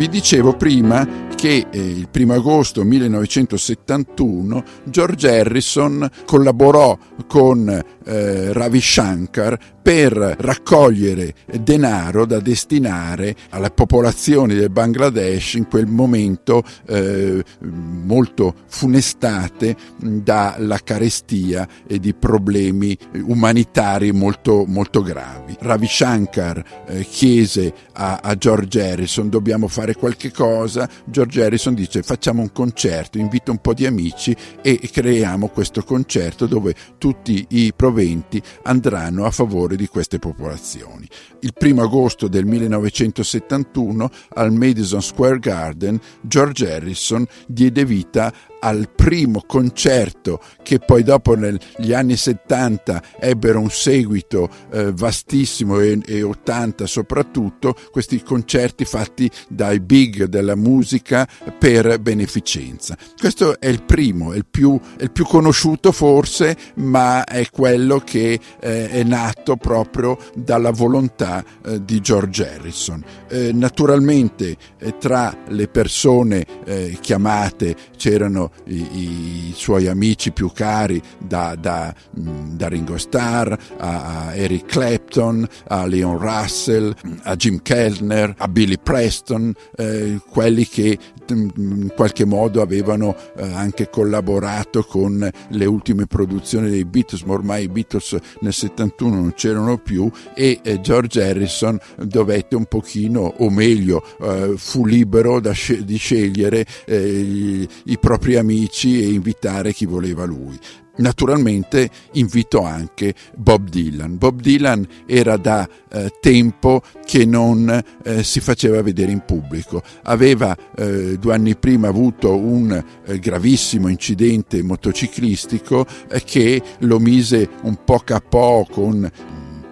Vi 0.00 0.08
dicevo 0.08 0.56
prima 0.56 1.06
che 1.36 1.66
eh, 1.70 1.78
il 1.78 2.08
1 2.10 2.32
agosto 2.32 2.84
1971 2.84 4.64
George 4.84 5.40
Harrison 5.40 6.08
collaborò 6.24 6.96
con 7.26 7.68
eh, 7.68 8.52
Ravi 8.54 8.80
Shankar 8.80 9.58
per 9.82 10.12
raccogliere 10.38 11.34
denaro 11.60 12.26
da 12.26 12.40
destinare 12.40 13.34
alle 13.50 13.70
popolazioni 13.70 14.54
del 14.54 14.70
Bangladesh 14.70 15.54
in 15.54 15.68
quel 15.68 15.86
momento 15.86 16.62
eh, 16.86 17.42
molto 17.60 18.54
funestate 18.66 19.76
dalla 19.98 20.78
carestia 20.82 21.66
e 21.86 21.98
di 21.98 22.14
problemi 22.14 22.96
umanitari 23.24 24.12
molto, 24.12 24.64
molto 24.66 25.02
gravi. 25.02 25.56
Ravi 25.60 25.86
Shankar 25.86 26.62
eh, 26.86 27.04
chiese 27.04 27.72
a, 27.94 28.20
a 28.22 28.34
George 28.36 28.82
Harrison 28.82 29.28
dobbiamo 29.28 29.68
fare 29.68 29.94
qualche 29.94 30.30
cosa, 30.30 30.88
George 31.04 31.44
Harrison 31.44 31.74
dice 31.74 32.02
facciamo 32.02 32.42
un 32.42 32.52
concerto, 32.52 33.18
invita 33.18 33.50
un 33.50 33.58
po' 33.58 33.74
di 33.74 33.86
amici 33.86 34.34
e 34.62 34.78
creiamo 34.90 35.48
questo 35.48 35.82
concerto 35.82 36.46
dove 36.46 36.74
tutti 36.98 37.46
i 37.50 37.72
proventi 37.74 38.42
andranno 38.62 39.24
a 39.24 39.30
favore 39.30 39.69
di 39.76 39.86
queste 39.86 40.18
popolazioni. 40.18 41.08
Il 41.40 41.52
primo 41.52 41.82
agosto 41.82 42.28
del 42.28 42.44
1971 42.44 44.10
al 44.34 44.52
Madison 44.52 45.02
Square 45.02 45.38
Garden 45.38 45.98
George 46.20 46.72
Harrison 46.72 47.26
diede 47.46 47.84
vita 47.84 48.32
al 48.60 48.90
primo 48.94 49.42
concerto 49.46 50.40
che 50.62 50.78
poi 50.78 51.02
dopo 51.02 51.34
negli 51.34 51.92
anni 51.92 52.16
70 52.16 53.02
ebbero 53.18 53.60
un 53.60 53.70
seguito 53.70 54.48
eh, 54.72 54.92
vastissimo 54.92 55.80
e, 55.80 55.98
e 56.04 56.22
80 56.22 56.86
soprattutto, 56.86 57.74
questi 57.90 58.22
concerti 58.22 58.84
fatti 58.84 59.30
dai 59.48 59.80
big 59.80 60.24
della 60.24 60.56
musica 60.56 61.26
per 61.58 61.98
beneficenza. 62.00 62.96
Questo 63.18 63.58
è 63.58 63.66
il 63.66 63.82
primo, 63.82 64.32
è 64.32 64.36
il 64.36 64.46
più, 64.48 64.78
è 64.96 65.04
il 65.04 65.10
più 65.10 65.24
conosciuto 65.24 65.92
forse, 65.92 66.56
ma 66.76 67.24
è 67.24 67.48
quello 67.50 67.98
che 67.98 68.38
eh, 68.60 68.90
è 68.90 69.02
nato 69.02 69.56
proprio 69.60 70.18
dalla 70.34 70.70
volontà 70.70 71.44
eh, 71.64 71.84
di 71.84 72.00
George 72.00 72.48
Harrison. 72.48 73.04
Eh, 73.28 73.52
naturalmente 73.52 74.56
eh, 74.78 74.96
tra 74.98 75.36
le 75.48 75.68
persone 75.68 76.44
eh, 76.64 76.98
chiamate 77.00 77.76
c'erano 77.96 78.50
i, 78.64 79.48
i, 79.48 79.52
suoi 79.54 79.86
amici 79.88 80.32
più 80.32 80.50
cari 80.52 81.00
da, 81.18 81.54
da, 81.54 81.94
da 82.10 82.68
Ringo 82.68 82.96
Starr 82.96 83.52
a, 83.52 84.26
a, 84.26 84.34
Eric 84.34 84.66
Clapton, 84.66 85.46
a 85.68 85.86
Leon 85.86 86.18
Russell, 86.18 86.94
a 87.22 87.36
Jim 87.36 87.60
Kellner, 87.62 88.34
a 88.38 88.48
Billy 88.48 88.78
Preston, 88.82 89.52
eh, 89.76 90.20
quelli 90.30 90.66
che 90.66 90.98
in 91.30 91.92
qualche 91.94 92.24
modo 92.24 92.60
avevano 92.60 93.14
eh, 93.36 93.44
anche 93.52 93.88
collaborato 93.88 94.82
con 94.82 95.28
le 95.48 95.64
ultime 95.64 96.06
produzioni 96.06 96.70
dei 96.70 96.84
Beatles, 96.84 97.22
ma 97.22 97.34
ormai 97.34 97.64
i 97.64 97.68
Beatles 97.68 98.16
nel 98.40 98.52
71 98.52 99.14
non 99.14 99.32
c'erano 99.34 99.49
più 99.82 100.10
e 100.34 100.60
eh, 100.62 100.80
George 100.80 101.22
Harrison 101.22 101.78
dovette 101.96 102.56
un 102.56 102.66
pochino, 102.66 103.34
o 103.38 103.50
meglio, 103.50 104.04
eh, 104.20 104.54
fu 104.56 104.84
libero 104.84 105.40
sc- 105.52 105.80
di 105.80 105.96
scegliere 105.96 106.66
i, 106.86 107.68
i 107.84 107.98
propri 107.98 108.36
amici 108.36 109.02
e 109.02 109.08
invitare 109.08 109.72
chi 109.72 109.86
voleva 109.86 110.24
lui. 110.24 110.58
Naturalmente 111.00 111.88
invito 112.12 112.62
anche 112.62 113.14
Bob 113.34 113.68
Dylan. 113.70 114.18
Bob 114.18 114.40
Dylan 114.40 114.86
era 115.06 115.36
da 115.38 115.66
eh, 115.90 116.12
tempo 116.20 116.82
che 117.04 117.24
non 117.24 117.82
eh, 118.02 118.22
si 118.22 118.40
faceva 118.40 118.82
vedere 118.82 119.10
in 119.10 119.22
pubblico. 119.24 119.82
Aveva 120.02 120.54
eh, 120.76 121.16
due 121.18 121.34
anni 121.34 121.56
prima 121.56 121.88
avuto 121.88 122.36
un 122.36 122.84
eh, 123.04 123.18
gravissimo 123.18 123.88
incidente 123.88 124.62
motociclistico 124.62 125.86
eh, 126.10 126.22
che 126.22 126.60
lo 126.80 126.98
mise 126.98 127.48
un 127.62 127.78
po' 127.82 128.00
capo 128.00 128.66
con 128.70 129.10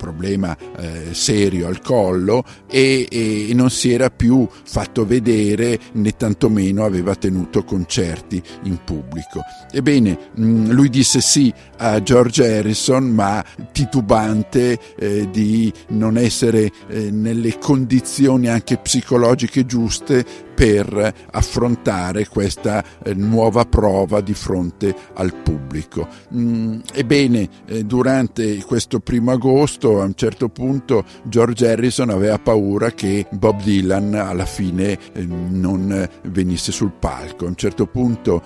problema 0.08 0.56
eh, 0.78 1.12
serio 1.12 1.66
al 1.66 1.82
collo 1.82 2.42
e, 2.66 3.06
e, 3.10 3.50
non 3.52 3.68
si 3.70 3.92
era 3.92 4.08
più 4.08 4.48
fatto 4.50 5.04
vedere 5.04 5.78
né 5.92 6.12
tantomeno 6.12 6.84
aveva 6.84 7.14
tenuto 7.14 7.62
concerti 7.62 8.42
in 8.62 8.78
pubblico. 8.84 9.42
Ebbene, 9.70 10.30
mh, 10.34 10.70
lui 10.70 10.88
disse 10.88 11.20
sì 11.20 11.52
a 11.78 12.02
George 12.02 12.58
Harrison 12.58 13.04
ma 13.04 13.44
titubante 13.72 14.78
eh, 14.98 15.28
di 15.30 15.70
non 15.88 16.16
essere 16.16 16.70
eh, 16.88 17.10
nelle 17.10 17.58
condizioni 17.58 18.48
anche 18.48 18.78
psicologiche 18.78 19.66
giuste 19.66 20.46
per 20.58 21.14
affrontare 21.30 22.26
questa 22.26 22.82
eh, 23.04 23.14
nuova 23.14 23.64
prova 23.64 24.20
di 24.20 24.34
fronte 24.34 24.92
al 25.14 25.32
pubblico. 25.32 26.08
Mm, 26.34 26.80
ebbene, 26.94 27.48
eh, 27.66 27.84
durante 27.84 28.60
questo 28.64 28.98
primo 28.98 29.30
agosto, 29.30 30.00
a 30.00 30.04
un 30.04 30.16
certo 30.16 30.48
punto, 30.48 31.04
George 31.22 31.70
Harrison 31.70 32.10
aveva 32.10 32.40
paura 32.40 32.90
che 32.90 33.28
Bob 33.30 33.62
Dylan 33.62 34.14
alla 34.14 34.46
fine 34.46 34.98
eh, 35.12 35.24
non 35.24 36.08
venisse 36.24 36.72
sul 36.72 36.90
palco. 36.90 37.44
A 37.44 37.48
un 37.50 37.56
certo 37.56 37.86
punto 37.86 38.42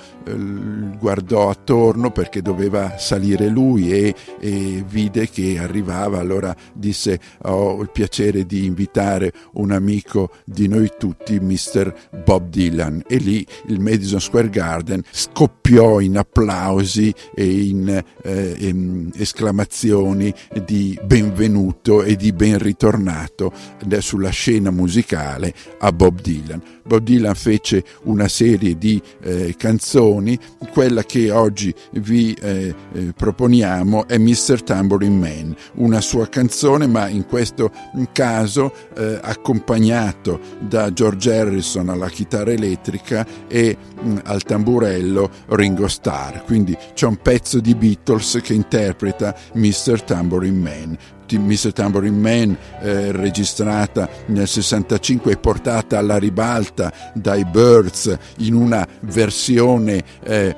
guardò 0.98 1.48
attorno 1.48 2.10
perché 2.10 2.42
doveva 2.42 2.96
salire 2.98 3.48
lui 3.48 3.90
e, 3.90 4.14
e 4.38 4.84
vide 4.86 5.28
che 5.28 5.58
arrivava, 5.58 6.18
allora 6.18 6.54
disse 6.72 7.18
ho 7.42 7.80
il 7.80 7.90
piacere 7.90 8.44
di 8.46 8.66
invitare 8.66 9.32
un 9.54 9.72
amico 9.72 10.30
di 10.44 10.68
noi 10.68 10.92
tutti, 10.96 11.40
Mr. 11.40 12.01
Bob 12.24 12.48
Dylan 12.48 13.02
e 13.06 13.16
lì 13.16 13.46
il 13.68 13.80
Madison 13.80 14.20
Square 14.20 14.50
Garden 14.50 15.02
scoppiò 15.10 16.00
in 16.00 16.16
applausi 16.16 17.14
e 17.34 17.44
in 17.44 18.02
eh, 18.22 18.54
in 18.58 19.10
esclamazioni 19.16 20.32
di 20.64 20.98
benvenuto 21.04 22.02
e 22.02 22.16
di 22.16 22.32
ben 22.32 22.58
ritornato 22.58 23.52
sulla 23.98 24.30
scena 24.30 24.70
musicale 24.70 25.54
a 25.78 25.92
Bob 25.92 26.20
Dylan. 26.20 26.62
Bob 26.84 27.02
Dylan 27.02 27.34
fece 27.34 27.84
una 28.04 28.28
serie 28.28 28.76
di 28.76 29.00
eh, 29.22 29.54
canzoni, 29.56 30.38
quella 30.72 31.04
che 31.04 31.30
oggi 31.30 31.72
vi 31.92 32.34
eh, 32.34 32.74
eh, 32.92 33.12
proponiamo 33.16 34.06
è 34.08 34.18
Mr. 34.18 34.62
Tambourine 34.62 35.16
Man, 35.16 35.56
una 35.74 36.00
sua 36.00 36.28
canzone 36.28 36.86
ma 36.86 37.08
in 37.08 37.26
questo 37.26 37.70
caso 38.12 38.72
eh, 38.96 39.18
accompagnato 39.22 40.40
da 40.58 40.92
George 40.92 41.32
Harrison 41.32 41.88
alla 41.92 42.08
chitarra 42.08 42.52
elettrica 42.52 43.26
e 43.48 43.76
mh, 44.00 44.18
al 44.24 44.42
tamburello 44.42 45.30
Ringo 45.48 45.88
Starr, 45.88 46.44
quindi 46.44 46.76
c'è 46.94 47.06
un 47.06 47.16
pezzo 47.16 47.60
di 47.60 47.74
Beatles 47.74 48.40
che 48.42 48.54
interpreta 48.54 49.34
Mr. 49.54 50.02
Tambourine 50.02 50.58
Man. 50.58 50.98
Mr. 51.38 51.72
Tambourine 51.72 52.16
Man 52.16 52.56
eh, 52.80 53.12
registrata 53.12 54.08
nel 54.26 54.48
65 54.48 55.32
e 55.32 55.36
portata 55.36 55.98
alla 55.98 56.16
ribalta 56.16 56.92
dai 57.14 57.44
Birds 57.44 58.16
in 58.38 58.54
una 58.54 58.86
versione 59.00 60.02
eh, 60.22 60.54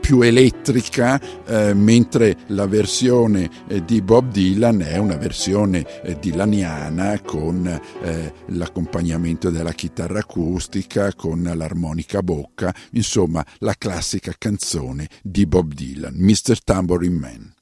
più 0.00 0.20
elettrica 0.20 1.20
eh, 1.46 1.74
mentre 1.74 2.36
la 2.48 2.66
versione 2.66 3.48
eh, 3.68 3.84
di 3.84 4.02
Bob 4.02 4.30
Dylan 4.30 4.80
è 4.80 4.96
una 4.98 5.16
versione 5.16 5.84
eh, 6.02 6.18
dilaniana 6.18 7.20
con 7.20 7.66
eh, 8.02 8.32
l'accompagnamento 8.46 9.50
della 9.50 9.72
chitarra 9.72 10.20
acustica 10.20 11.12
con 11.14 11.42
l'armonica 11.54 12.18
a 12.18 12.22
bocca 12.22 12.74
insomma 12.92 13.44
la 13.58 13.74
classica 13.76 14.32
canzone 14.36 15.08
di 15.22 15.46
Bob 15.46 15.72
Dylan 15.72 16.14
Mr. 16.14 16.62
Tambourine 16.62 17.18
Man 17.18 17.56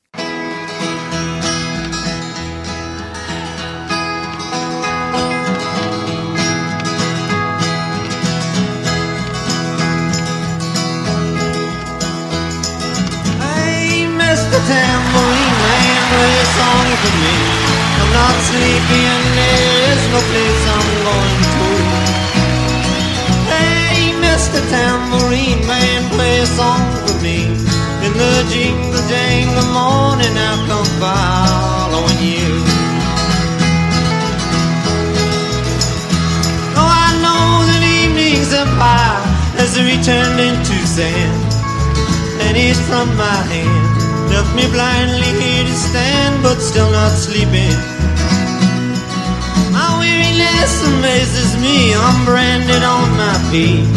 I'm 16.58 18.12
not 18.12 18.34
sleepy 18.48 19.02
and 19.14 19.26
there 19.36 19.92
is 19.92 20.02
no 20.12 20.20
place 20.30 20.62
I'm 20.74 20.88
going 21.04 21.38
to. 21.52 21.68
Hey, 23.52 24.16
Mr. 24.24 24.60
Tambourine 24.70 25.66
Man, 25.66 26.08
play 26.10 26.40
a 26.40 26.46
song 26.46 26.80
for 27.04 27.14
me. 27.22 27.44
In 28.06 28.12
the 28.12 28.46
jingle 28.48 29.04
jangle 29.08 29.68
morning, 29.72 30.34
I'll 30.36 30.66
come 30.70 30.90
following 31.02 32.20
you. 32.24 32.50
Oh, 36.78 36.90
I 37.06 37.10
know 37.24 37.66
that 37.68 37.82
evenings 37.84 38.54
are 38.54 38.70
by 38.80 39.16
as 39.58 39.74
they 39.74 39.84
returned 39.84 40.40
into 40.40 40.76
sand. 40.86 41.42
And 42.46 42.56
it's 42.56 42.80
from 42.88 43.08
my 43.16 43.40
hand, 43.50 44.05
left 44.36 44.54
me 44.54 44.66
blindly 44.68 45.32
here 45.40 45.64
to 45.64 45.76
stand, 45.88 46.42
but 46.42 46.58
still 46.60 46.90
not 46.90 47.12
sleeping. 47.16 47.72
My 49.72 49.88
weariness 49.96 50.72
amazes 50.92 51.56
me, 51.64 51.94
I'm 51.96 52.18
branded 52.28 52.82
on 52.84 53.06
my 53.16 53.36
feet. 53.48 53.88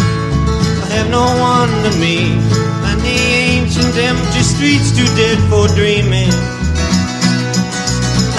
I 0.84 0.88
have 0.95 1.10
no 1.12 1.28
one 1.56 1.73
to 1.84 1.91
meet, 1.99 2.39
and 2.88 2.99
the 3.04 3.19
ancient 3.52 3.95
empty 3.99 4.43
streets 4.54 4.95
too 4.95 5.10
dead 5.19 5.39
for 5.52 5.67
dreaming. 5.75 6.32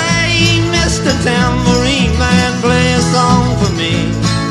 Hey, 0.00 0.56
Mr. 0.72 1.12
Tambourine 1.20 2.16
Man, 2.16 2.52
play 2.64 2.88
a 2.96 3.02
song 3.12 3.44
for 3.60 3.72
me. 3.76 3.94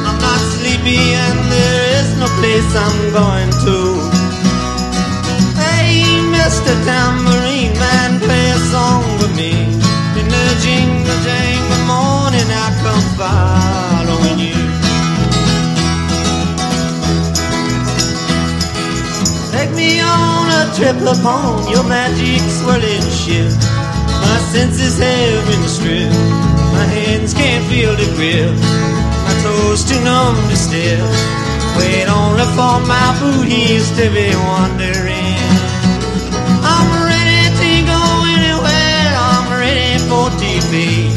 I'm 0.06 0.20
not 0.22 0.42
sleepy 0.54 1.02
and 1.26 1.40
there 1.54 1.82
is 1.98 2.10
no 2.22 2.28
place 2.38 2.70
I'm 2.86 3.00
going 3.20 3.52
to. 3.66 3.99
Trip 20.76 20.98
upon 21.02 21.68
your 21.72 21.84
magic 21.84 22.42
swirling 22.50 23.06
ship. 23.10 23.50
My 24.22 24.38
senses 24.52 25.00
have 25.00 25.46
been 25.48 25.66
stripped. 25.68 26.14
My 26.74 26.86
hands 26.86 27.34
can't 27.34 27.66
feel 27.66 27.96
the 27.96 28.06
grip. 28.16 28.54
My 29.26 29.34
toes 29.42 29.84
too 29.84 30.00
numb 30.04 30.38
to 30.50 30.58
step. 30.58 31.02
Wait 31.78 32.08
only 32.10 32.46
for 32.58 32.78
my 32.86 33.08
boot 33.20 33.48
heels 33.48 33.90
to 33.98 34.10
be 34.12 34.30
wandering. 34.50 35.38
I'm 36.62 36.90
ready 37.08 37.44
to 37.62 37.72
go 37.90 38.02
anywhere. 38.36 39.10
I'm 39.16 39.48
ready 39.58 39.98
for 40.10 40.30
TV. 40.38 41.10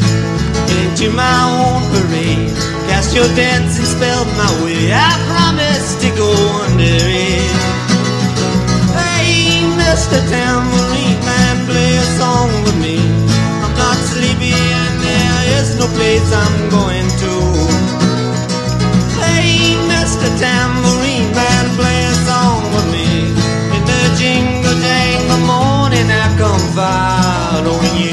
Into 0.81 1.09
my 1.11 1.37
own 1.57 1.81
parade. 1.91 2.49
Cast 2.89 3.15
your 3.15 3.27
dancing 3.35 3.85
spell 3.85 4.25
my 4.39 4.49
way. 4.63 4.93
I 4.93 5.13
promise 5.29 6.02
Hey, 9.93 9.99
Mr. 9.99 10.27
Tambourine 10.27 11.19
Man, 11.23 11.67
play 11.67 11.97
a 11.97 12.03
song 12.17 12.49
with 12.63 12.77
me. 12.81 12.97
I'm 13.61 13.75
not 13.77 13.95
sleepy 14.09 14.51
and 14.51 14.95
there 15.05 15.61
is 15.61 15.77
no 15.77 15.85
place 15.85 16.33
I'm 16.33 16.69
going 16.71 17.07
to. 17.21 17.33
Hey, 19.21 19.77
Mr. 19.93 20.27
Tambourine 20.41 21.29
Man, 21.35 21.65
play 21.77 22.05
a 22.05 22.15
song 22.25 22.63
with 22.73 22.87
me. 22.91 23.05
In 23.75 23.81
the 23.85 24.01
jingle 24.17 24.77
jangle 24.81 25.45
morning, 25.45 26.09
I 26.09 26.25
come 26.41 26.65
following 26.73 27.95
you. 28.01 28.12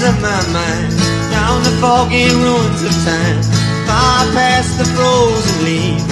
Smoke 0.00 0.14
of 0.14 0.22
my 0.22 0.40
mind, 0.52 0.90
down 1.30 1.62
the 1.62 1.70
foggy 1.80 2.28
ruins 2.30 2.82
of 2.82 2.92
time, 3.04 3.42
far 3.86 4.24
past 4.32 4.78
the 4.78 4.84
frozen 4.96 5.64
leaves, 5.64 6.04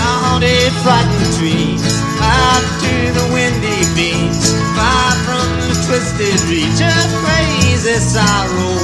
haunted, 0.00 0.72
frightened 0.80 1.32
trees, 1.36 1.84
out 2.20 2.64
to 2.80 2.94
the 3.12 3.26
windy 3.32 3.84
beach, 3.92 4.44
far 4.76 5.12
from 5.26 5.46
the 5.60 5.76
twisted 5.86 6.40
reach 6.48 6.80
of 6.80 7.06
crazy 7.20 7.98
sorrow. 8.00 8.78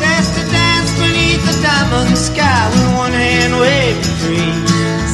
There's 0.00 0.28
to 0.36 0.44
dance 0.52 0.92
beneath 1.00 1.42
the 1.48 1.56
diamond 1.62 2.16
sky 2.18 2.68
with 2.72 2.96
one 2.96 3.12
hand 3.12 3.56
waving 3.56 4.16
free, 4.20 4.52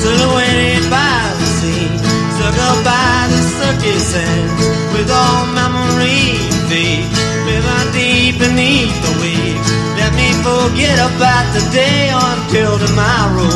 silhouetted 0.02 0.84
by 0.90 1.34
the 1.38 1.48
sea, 1.58 1.86
circled 2.38 2.82
by 2.82 3.28
the 3.30 3.42
circus 3.58 4.02
sands, 4.10 4.66
with 4.94 5.10
all 5.10 5.46
memory 5.54 6.50
fade, 6.70 7.29
river 7.50 7.80
deep 7.92 8.34
beneath 8.38 8.94
the 9.06 9.12
waves. 9.22 9.68
Let 9.98 10.12
me 10.20 10.28
forget 10.46 10.96
about 11.10 11.46
the 11.56 11.64
day 11.74 12.02
until 12.28 12.72
tomorrow. 12.86 13.50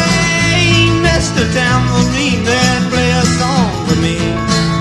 Hey, 0.00 0.92
Mr. 1.06 1.42
Tambourine 1.56 2.44
Man, 2.44 2.80
play 2.92 3.10
a 3.24 3.26
song 3.40 3.70
for 3.86 3.98
me. 4.04 4.18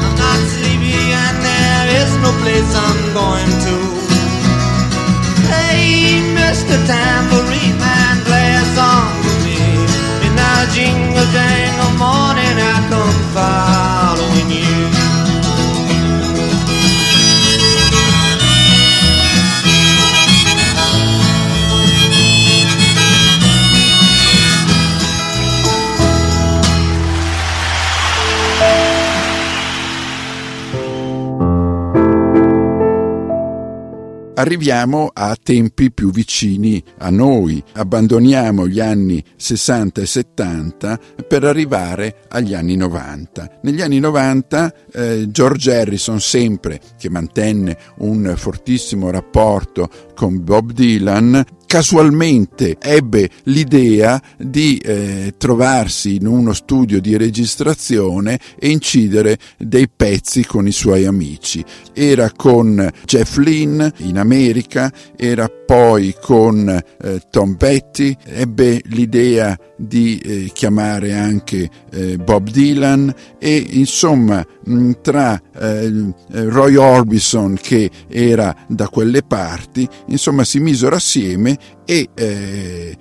I'm 0.03 0.15
not 0.23 0.39
sleepy 0.55 0.99
and 1.23 1.37
there 1.47 1.87
is 2.01 2.11
no 2.23 2.31
place 2.41 2.71
I'm 2.87 3.01
going 3.19 3.51
to. 3.65 3.75
Hey, 5.53 6.21
Mr. 6.39 6.75
Tambourine 6.91 7.77
Man, 7.83 8.15
play 8.27 8.49
a 8.63 8.65
song 8.75 8.88
Arriviamo 34.39 35.11
a 35.13 35.35
tempi 35.35 35.91
più 35.91 36.11
vicini 36.11 36.81
a 36.99 37.09
noi, 37.09 37.61
abbandoniamo 37.73 38.69
gli 38.69 38.79
anni 38.79 39.21
60 39.35 39.99
e 39.99 40.05
70 40.05 40.99
per 41.27 41.43
arrivare 41.43 42.21
agli 42.29 42.53
anni 42.53 42.77
90. 42.77 43.59
Negli 43.63 43.81
anni 43.81 43.99
90 43.99 44.73
eh, 44.93 45.25
George 45.29 45.75
Harrison 45.75 46.21
sempre, 46.21 46.79
che 46.97 47.09
mantenne 47.09 47.77
un 47.97 48.33
fortissimo 48.37 49.09
rapporto 49.11 49.89
con 50.15 50.41
Bob 50.41 50.71
Dylan, 50.71 51.43
casualmente 51.69 52.77
ebbe 52.79 53.29
l'idea 53.43 54.19
di 54.39 54.77
eh, 54.77 55.35
trovarsi 55.37 56.15
in 56.15 56.25
uno 56.25 56.51
studio 56.51 56.99
di 56.99 57.15
registrazione 57.15 58.39
e 58.57 58.69
incidere 58.69 59.37
dei 59.55 59.87
pezzi 59.87 60.43
con 60.47 60.65
i 60.65 60.71
suoi 60.71 61.05
amici. 61.05 61.63
Era 61.93 62.31
con 62.35 62.89
Jeff 63.05 63.37
Lynn 63.37 63.85
in 63.97 64.17
America, 64.17 64.91
era 65.15 65.47
poi 65.47 66.15
con 66.19 66.67
eh, 66.67 67.21
Tom 67.29 67.53
Petty, 67.53 68.17
ebbe 68.25 68.81
l'idea 68.85 69.55
di 69.77 70.17
eh, 70.17 70.49
chiamare 70.51 71.13
anche 71.13 71.69
eh, 71.91 72.17
Bob 72.17 72.49
Dylan 72.49 73.13
e 73.37 73.55
insomma 73.55 74.43
mh, 74.63 74.91
tra 75.03 75.39
eh, 75.55 76.13
Roy 76.31 76.75
Orbison 76.75 77.55
che 77.61 77.91
era 78.07 78.55
da 78.67 78.87
quelle 78.87 79.21
parti, 79.21 79.87
insomma 80.07 80.43
si 80.43 80.59
misero 80.59 80.95
assieme 80.95 81.57
e 81.85 82.09
eh, 82.13 82.97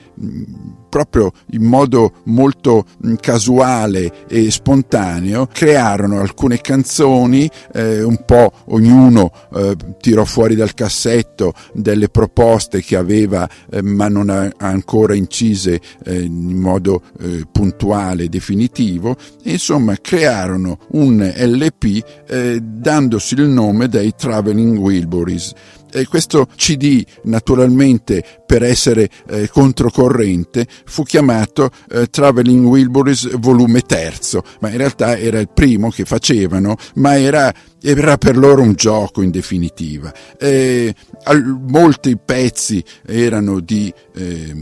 proprio 0.88 1.30
in 1.50 1.62
modo 1.62 2.12
molto 2.24 2.84
mh, 3.00 3.14
casuale 3.20 4.26
e 4.28 4.50
spontaneo, 4.50 5.46
crearono 5.52 6.20
alcune 6.20 6.60
canzoni, 6.60 7.50
eh, 7.74 8.02
un 8.02 8.24
po' 8.24 8.50
ognuno 8.68 9.30
eh, 9.54 9.76
tirò 10.00 10.24
fuori 10.24 10.54
dal 10.54 10.72
cassetto 10.74 11.52
delle 11.74 12.08
proposte 12.08 12.82
che 12.82 12.96
aveva 12.96 13.48
eh, 13.70 13.82
ma 13.82 14.08
non 14.08 14.30
ha 14.30 14.50
ancora 14.56 15.14
incise 15.14 15.80
eh, 16.04 16.22
in 16.22 16.58
modo 16.58 17.02
eh, 17.20 17.46
puntuale 17.50 18.24
e 18.24 18.28
definitivo, 18.28 19.16
e 19.42 19.52
insomma 19.52 19.96
crearono 20.00 20.78
un 20.92 21.32
LP 21.36 22.62
dandosi 22.62 23.34
il 23.34 23.48
nome 23.48 23.88
dei 23.88 24.14
Traveling 24.16 24.78
Wilburys. 24.78 25.52
E 25.90 26.06
questo 26.06 26.48
CD, 26.56 27.04
naturalmente, 27.24 28.24
per 28.44 28.62
essere 28.62 29.08
eh, 29.28 29.48
controcorrente, 29.48 30.66
fu 30.84 31.02
chiamato 31.02 31.70
eh, 31.90 32.06
Traveling 32.08 32.64
Wilburys 32.64 33.38
volume 33.38 33.80
terzo, 33.80 34.42
ma 34.60 34.70
in 34.70 34.78
realtà 34.78 35.18
era 35.18 35.38
il 35.38 35.48
primo 35.52 35.90
che 35.90 36.04
facevano, 36.04 36.76
ma 36.94 37.18
era 37.18 37.52
era 37.80 38.18
per 38.18 38.36
loro 38.36 38.62
un 38.62 38.74
gioco 38.74 39.22
in 39.22 39.30
definitiva. 39.30 40.12
Eh, 40.38 40.94
al, 41.28 41.60
molti 41.66 42.16
pezzi 42.16 42.82
erano 43.06 43.60
di 43.60 43.92
eh, 44.14 44.54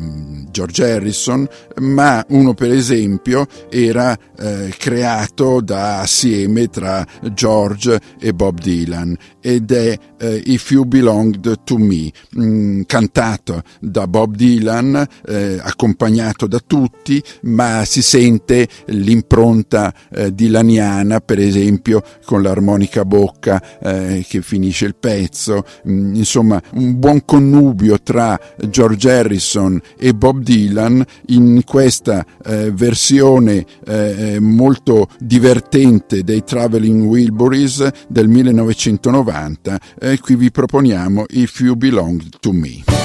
George 0.50 0.92
Harrison, 0.92 1.48
ma 1.80 2.24
uno 2.28 2.54
per 2.54 2.72
esempio 2.72 3.46
era 3.70 4.16
eh, 4.38 4.74
creato 4.76 5.60
da 5.60 6.00
assieme 6.00 6.68
tra 6.68 7.06
George 7.32 8.00
e 8.20 8.32
Bob 8.32 8.60
Dylan 8.60 9.16
ed 9.40 9.70
è 9.70 9.96
eh, 10.18 10.42
If 10.46 10.70
You 10.72 10.84
Belonged 10.84 11.60
to 11.62 11.78
Me, 11.78 12.10
mh, 12.30 12.44
mm, 12.44 12.80
cantato 12.86 13.62
da 13.80 14.08
Bob 14.08 14.34
Dylan, 14.34 15.06
eh, 15.26 15.58
accompagnato 15.62 16.46
da 16.46 16.58
tutti, 16.58 17.22
ma 17.42 17.84
si 17.84 18.02
sente 18.02 18.66
l'impronta 18.86 19.94
eh, 20.10 20.34
dilaniana, 20.34 21.20
per 21.20 21.38
esempio 21.38 22.02
con 22.24 22.42
l'armonica 22.42 23.04
bocca 23.04 23.62
eh, 23.78 24.24
che 24.28 24.42
finisce 24.42 24.86
il 24.86 24.96
pezzo, 24.96 25.64
mm, 25.88 26.14
insomma 26.16 26.55
un 26.74 26.98
buon 26.98 27.24
connubio 27.24 28.00
tra 28.02 28.38
George 28.68 29.10
Harrison 29.10 29.80
e 29.98 30.14
Bob 30.14 30.42
Dylan 30.42 31.04
in 31.26 31.62
questa 31.64 32.24
eh, 32.44 32.70
versione 32.72 33.64
eh, 33.86 34.38
molto 34.40 35.08
divertente 35.18 36.22
dei 36.22 36.44
Traveling 36.44 37.04
Wilburys 37.04 37.88
del 38.08 38.28
1990 38.28 39.78
e 39.98 40.18
qui 40.20 40.36
vi 40.36 40.50
proponiamo 40.50 41.24
If 41.28 41.60
You 41.60 41.76
Belong 41.76 42.22
to 42.40 42.52
Me. 42.52 42.95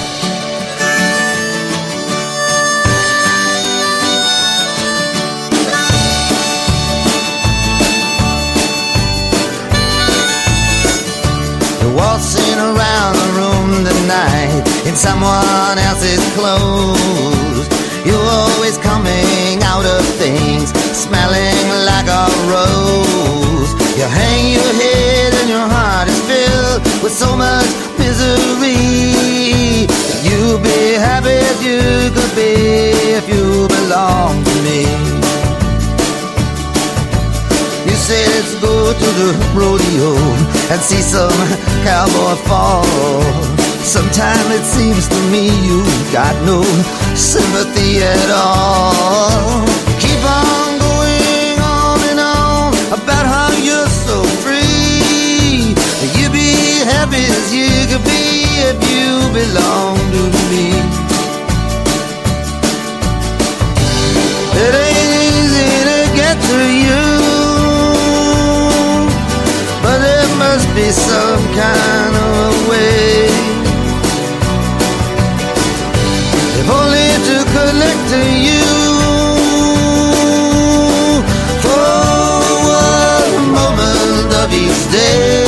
The 13.80 13.90
tonight 13.90 14.62
in 14.86 14.94
someone 14.94 15.78
else's 15.88 16.20
clothes. 16.36 17.66
You're 18.04 18.28
always 18.40 18.76
coming 18.78 19.62
out 19.62 19.86
of 19.86 20.04
things 20.20 20.68
smelling 20.92 21.66
like 21.88 22.06
a 22.06 22.24
rose. 22.52 23.72
You 23.96 24.04
hang 24.04 24.52
your 24.52 24.72
head 24.82 25.32
and 25.40 25.48
your 25.48 25.66
heart 25.74 26.08
is 26.08 26.20
filled 26.28 26.82
with 27.02 27.12
so 27.12 27.34
much 27.34 27.70
misery. 27.98 28.76
You'd 30.28 30.62
be 30.62 30.94
happy 31.08 31.38
as 31.50 31.58
you 31.64 31.80
could 32.14 32.34
be 32.36 32.52
if 33.16 33.24
you 33.28 33.68
belong 33.68 34.44
to 34.44 34.54
me. 34.66 35.21
You 38.12 38.18
say 38.18 38.26
let's 38.34 38.54
go 38.60 38.92
to 38.92 39.08
the 39.20 39.30
rodeo 39.56 40.12
and 40.70 40.80
see 40.82 41.00
some 41.00 41.32
cowboy 41.82 42.34
fall. 42.44 42.84
Sometimes 43.80 44.50
it 44.50 44.64
seems 44.64 45.08
to 45.08 45.18
me 45.32 45.48
you 45.64 45.80
got 46.12 46.34
no 46.44 46.62
sympathy 47.16 48.02
at 48.02 48.28
all. 48.30 49.64
Keep 49.96 50.22
on 50.28 50.78
going 50.88 51.56
on 51.60 52.00
and 52.10 52.20
on 52.20 52.74
about 52.92 53.24
how 53.24 53.48
you're 53.64 53.88
so 53.88 54.22
free. 54.44 55.72
You'd 56.12 56.32
be 56.32 56.84
happy 56.84 57.24
as 57.38 57.54
you 57.54 57.70
could 57.88 58.04
be 58.04 58.44
if 58.68 58.76
you 58.92 59.08
belong 59.32 59.96
to 59.96 60.22
me. 60.50 60.68
It 64.64 64.72
ain't 64.84 65.12
easy 65.32 65.70
to 65.88 65.98
get 66.14 66.36
to 66.50 66.60
you. 66.84 67.11
Some 70.92 71.44
kind 71.54 72.14
of 72.16 72.68
way. 72.68 73.26
If 76.60 76.66
only 76.68 77.08
to 77.28 77.36
connect 77.56 78.02
to 78.14 78.22
you 78.48 78.68
for 81.64 81.92
one 82.68 83.44
moment 83.58 84.28
of 84.42 84.48
each 84.52 84.82
day. 84.92 85.40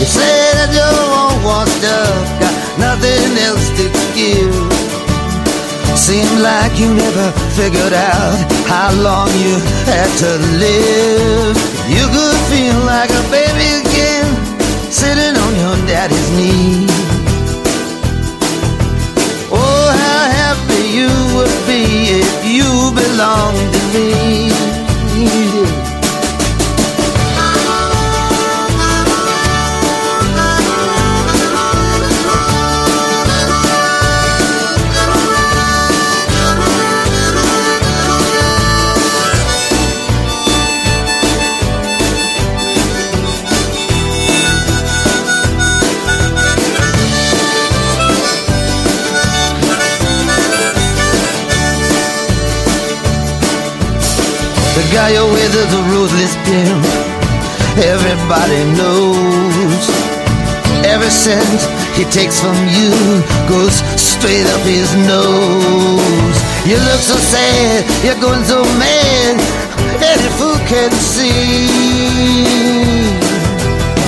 You 0.00 0.06
say 0.06 0.38
that 0.58 0.70
you're 0.76 1.00
all 1.18 1.36
washed 1.44 1.84
up, 1.84 2.40
got 2.40 2.54
nothing 2.78 3.36
else 3.48 3.68
to 3.78 3.84
give. 4.14 4.76
Like 6.36 6.78
you 6.78 6.92
never 6.94 7.32
figured 7.56 7.94
out 7.94 8.38
how 8.68 8.92
long 9.02 9.28
you 9.42 9.58
had 9.88 10.10
to 10.22 10.30
live. 10.62 11.56
You 11.88 12.04
could 12.14 12.35
The 54.96 55.02
guy 55.02 55.12
you're 55.12 55.28
with 55.28 55.52
is 55.52 55.72
a 55.76 55.82
ruthless 55.92 56.34
pimp. 56.48 56.84
Everybody 57.84 58.64
knows. 58.80 59.84
Every 60.88 61.12
cent 61.12 61.60
he 61.92 62.08
takes 62.08 62.40
from 62.40 62.56
you 62.72 62.88
goes 63.44 63.76
straight 64.00 64.48
up 64.56 64.64
his 64.64 64.88
nose. 65.04 66.36
You 66.64 66.80
look 66.80 67.02
so 67.04 67.12
sad, 67.20 67.84
you're 68.08 68.16
going 68.24 68.40
so 68.48 68.64
mad. 68.80 69.36
Any 70.00 70.30
fool 70.40 70.56
can 70.64 70.88
see. 70.96 71.68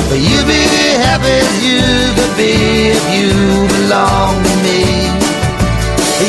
But 0.08 0.24
you'd 0.24 0.48
be 0.48 0.64
happy 1.04 1.36
as 1.36 1.52
you 1.68 1.84
could 2.16 2.34
be 2.40 2.96
if 2.96 3.04
you 3.12 3.28
belong 3.76 4.40
to 4.40 4.54
me. 4.64 4.88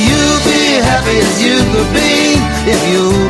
You'd 0.04 0.44
be 0.44 0.84
happy 0.84 1.16
as 1.24 1.36
you 1.40 1.64
could 1.72 1.92
be 1.96 2.36
if 2.68 2.82
you 2.92 3.29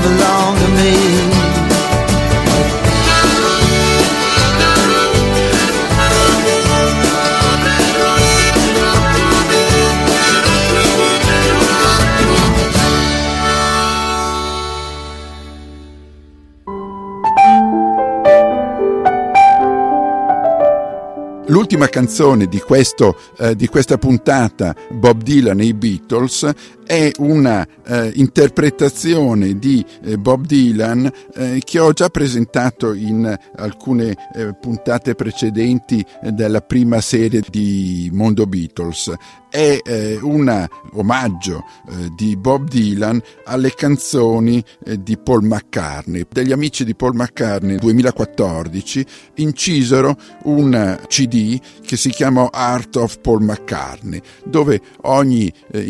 canzone 21.88 22.48
di, 22.48 22.60
questo, 22.60 23.16
eh, 23.38 23.56
di 23.56 23.68
questa 23.68 23.98
puntata, 23.98 24.76
Bob 24.90 25.22
Dylan 25.22 25.60
e 25.62 25.66
i 25.66 25.74
Beatles, 25.74 26.50
è 26.90 27.12
una 27.20 27.68
eh, 27.86 28.12
interpretazione 28.16 29.60
di 29.60 29.86
eh, 30.02 30.18
Bob 30.18 30.48
Dylan 30.48 31.12
eh, 31.36 31.62
che 31.64 31.78
ho 31.78 31.94
già 31.94 32.10
presentato 32.10 32.94
in 32.94 33.32
alcune 33.58 34.18
eh, 34.34 34.56
puntate 34.60 35.14
precedenti 35.14 36.04
della 36.32 36.62
prima 36.62 37.00
serie 37.00 37.44
di 37.48 38.10
Mondo 38.12 38.48
Beatles 38.48 39.14
è 39.50 39.80
eh, 39.84 40.20
un 40.22 40.68
omaggio 40.94 41.66
eh, 41.90 42.10
di 42.16 42.38
Bob 42.38 42.68
Dylan 42.68 43.22
alle 43.46 43.74
canzoni 43.74 44.64
eh, 44.86 45.02
di 45.02 45.18
Paul 45.18 45.44
McCartney. 45.44 46.26
Degli 46.30 46.52
amici 46.52 46.86
di 46.86 46.96
Paul 46.96 47.16
McCartney 47.16 47.72
nel 47.72 47.80
2014 47.80 49.06
incisero 49.36 50.16
un 50.44 51.00
CD 51.08 51.60
che 51.84 51.98
si 51.98 52.10
chiama 52.10 52.50
Art 52.52 52.96
of 52.98 53.20
Paul 53.22 53.42
McCartney, 53.42 54.22
dove 54.46 54.80
ogni 55.02 55.52
eh, 55.72 55.82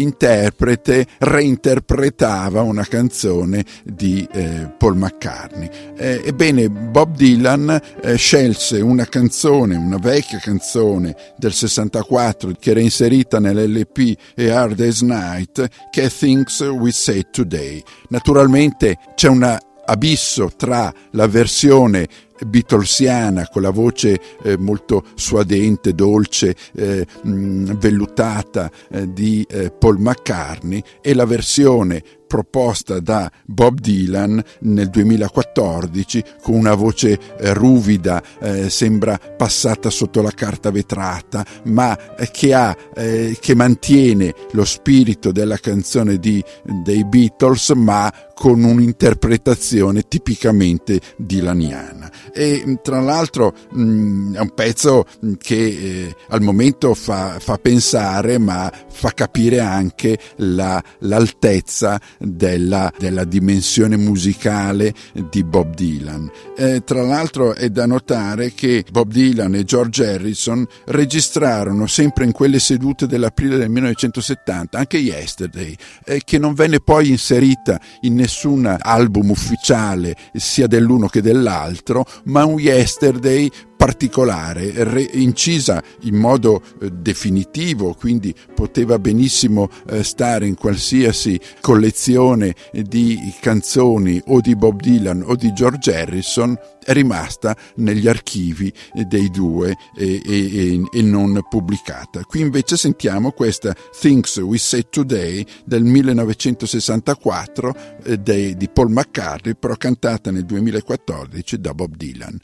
interprete 0.90 1.08
reinterpretava 1.20 2.62
una 2.62 2.84
canzone 2.86 3.64
di 3.84 4.28
eh, 4.32 4.72
Paul 4.78 4.98
McCartney. 4.98 5.70
Eh, 5.96 6.22
ebbene, 6.26 6.70
Bob 6.70 7.16
Dylan 7.16 7.80
scelse 8.16 8.80
una 8.82 9.06
canzone, 9.06 9.76
una 9.76 9.98
vecchia 9.98 10.40
canzone 10.40 11.16
del 11.38 11.54
64 11.54 12.54
che 12.60 12.72
era 12.72 12.80
inserita 12.80 13.40
nell'LP 13.40 14.18
A 14.38 14.62
Hard 14.62 14.76
Day's 14.76 15.02
Night, 15.02 15.68
che 15.92 16.10
Things 16.10 16.60
We 16.62 16.92
Say 16.92 17.28
Today. 17.32 17.82
Naturalmente 18.10 18.98
c'è 19.16 19.28
un 19.28 19.58
abisso 19.86 20.52
tra 20.56 20.94
la 21.12 21.28
versione 21.28 22.08
Beatlesiana 22.46 23.48
con 23.48 23.62
la 23.62 23.70
voce 23.70 24.20
eh, 24.44 24.58
molto 24.58 25.04
suadente, 25.16 25.94
dolce, 25.94 26.56
eh, 26.76 27.06
mh, 27.22 27.32
mm, 27.32 27.66
vellutata 27.78 28.72
eh, 28.90 29.12
di 29.12 29.46
eh, 29.50 29.72
Paul 29.72 30.00
McCartney 30.00 30.84
e 31.02 31.14
la 31.14 31.26
versione 31.26 32.04
proposta 32.30 33.00
da 33.00 33.30
Bob 33.44 33.80
Dylan 33.80 34.42
nel 34.60 34.92
2014 34.92 36.24
con 36.44 36.54
una 36.54 36.76
voce 36.76 37.18
eh, 37.40 37.54
ruvida, 37.56 38.22
eh, 38.40 38.70
sembra 38.70 39.18
passata 39.18 39.90
sotto 39.90 40.22
la 40.22 40.30
carta 40.30 40.70
vetrata, 40.70 41.44
ma 41.64 42.16
eh, 42.16 42.30
che, 42.32 42.54
ha, 42.54 42.78
eh, 42.96 43.36
che 43.40 43.56
mantiene 43.56 44.36
lo 44.52 44.64
spirito 44.64 45.32
della 45.32 45.58
canzone 45.58 46.18
di, 46.18 46.44
dei 46.84 47.04
Beatles, 47.04 47.72
ma 47.72 48.14
con 48.40 48.64
un'interpretazione 48.64 50.04
tipicamente 50.08 51.02
dilaniana. 51.18 52.10
E 52.34 52.80
tra 52.82 53.02
l'altro 53.02 53.54
mh, 53.72 54.36
è 54.36 54.40
un 54.40 54.54
pezzo 54.56 55.06
che 55.38 55.58
eh, 55.58 56.16
al 56.30 56.42
momento 56.42 56.94
fa, 56.94 57.38
fa, 57.40 57.58
pensare, 57.58 58.38
ma 58.38 58.72
fa 58.90 59.12
capire 59.12 59.60
anche 59.60 60.18
la, 60.38 60.82
l'altezza 61.00 62.00
della, 62.20 62.92
della, 62.98 63.24
dimensione 63.24 63.98
musicale 63.98 64.94
di 65.30 65.44
Bob 65.44 65.74
Dylan. 65.74 66.30
Eh, 66.56 66.84
tra 66.84 67.02
l'altro 67.02 67.56
è 67.56 67.70
da 67.70 67.86
notare 67.86 68.54
che 68.54 68.86
Bob 68.92 69.12
Dylan 69.12 69.56
e 69.56 69.64
George 69.64 70.06
Harrison 70.06 70.66
registrarono 70.86 71.88
sempre 71.88 72.26
in 72.26 72.32
quelle 72.32 72.60
sedute 72.60 73.08
dell'aprile 73.08 73.58
del 73.58 73.70
1970 73.70 74.78
anche 74.78 74.98
Yesterday, 74.98 75.76
eh, 76.06 76.22
che 76.24 76.38
non 76.38 76.54
venne 76.54 76.80
poi 76.80 77.10
inserita 77.10 77.80
in 78.02 78.16
nessun 78.16 78.78
album 78.80 79.30
ufficiale 79.30 80.16
sia 80.34 80.68
dell'uno 80.68 81.08
che 81.08 81.22
dell'altro, 81.22 82.06
ma 82.26 82.46
un 82.46 82.60
Yesterday 82.60 83.50
particolare, 83.80 84.84
re, 84.84 85.08
incisa 85.14 85.82
in 86.02 86.16
modo 86.16 86.62
eh, 86.82 86.92
definitivo, 86.92 87.94
quindi 87.94 88.36
poteva 88.54 89.00
benissimo 89.00 89.70
eh, 89.88 90.04
stare 90.04 90.46
in 90.48 90.56
qualsiasi 90.56 91.40
collezione 91.62 92.56
di 92.74 93.18
canzoni 93.40 94.22
o 94.28 94.42
di 94.42 94.58
Bob 94.58 94.82
Dylan 94.82 95.24
o 95.26 95.34
di 95.38 95.54
George 95.54 95.96
Harrison, 95.96 96.60
è 96.84 96.92
rimasta 96.92 97.56
negli 97.76 98.10
archivi 98.10 98.70
dei 99.08 99.30
due 99.30 99.78
e, 99.96 100.22
e, 100.26 100.84
e 100.92 101.02
non 101.02 101.40
pubblicata. 101.48 102.24
Qui 102.26 102.42
invece 102.42 102.76
sentiamo 102.76 103.32
questa 103.32 103.74
Things 103.98 104.36
We 104.40 104.58
Say 104.58 104.88
Today 104.90 105.46
del 105.64 105.86
1964 105.86 107.76
eh, 108.04 108.18
de, 108.18 108.58
di 108.58 108.68
Paul 108.68 108.92
McCartney, 108.92 109.56
però 109.56 109.76
cantata 109.76 110.32
nel 110.32 110.44
2014 110.44 111.62
da 111.62 111.74
Bob 111.74 111.96
Dylan. 111.96 112.38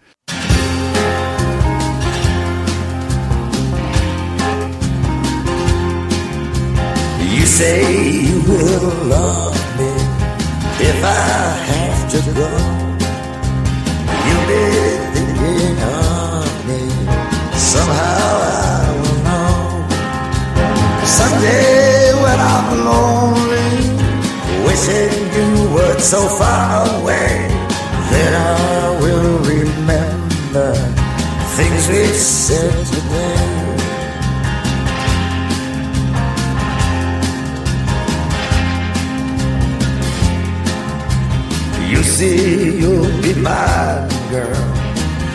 You 7.34 7.46
say 7.46 7.82
you 8.30 8.42
will 8.42 8.94
love 9.08 9.58
me 9.78 9.92
if 10.90 11.04
I 11.04 11.58
have 11.72 12.02
to 12.14 12.20
go. 12.40 12.50
You'll 14.26 14.48
be 14.54 14.66
thinking 15.16 15.78
of 15.82 16.50
me. 16.68 16.82
Somehow 17.58 18.30
I 18.42 18.92
will 19.02 19.20
know. 19.28 19.58
Someday 21.06 22.14
when 22.24 22.40
I'm 22.40 22.70
lonely, 22.90 23.72
wishing 24.68 25.16
you 25.38 25.50
were 25.74 26.00
so 26.00 26.28
far 26.28 27.02
away, 27.02 27.48
then 28.12 28.32
I 28.34 29.00
will 29.02 29.40
remember 29.40 30.74
things 31.58 31.88
we 31.90 32.06
said 32.14 32.86
today. 32.86 33.75
You 41.88 42.02
see, 42.02 42.80
you'll 42.80 43.22
be 43.22 43.34
mine, 43.36 44.10
girl, 44.32 44.66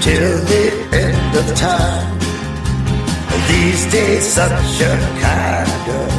till 0.01 0.37
the 0.51 0.65
end 0.93 1.37
of 1.37 1.47
time. 1.55 2.19
These 3.47 3.93
days, 3.93 4.25
such 4.27 4.81
a 4.81 4.95
kind 5.21 5.71
girl 5.87 6.11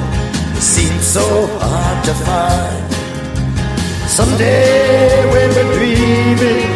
seems 0.62 1.06
so 1.06 1.48
hard 1.60 2.06
to 2.06 2.14
find. 2.14 2.94
Someday, 4.08 5.26
when 5.34 5.50
we're 5.50 5.74
dreaming, 5.78 6.70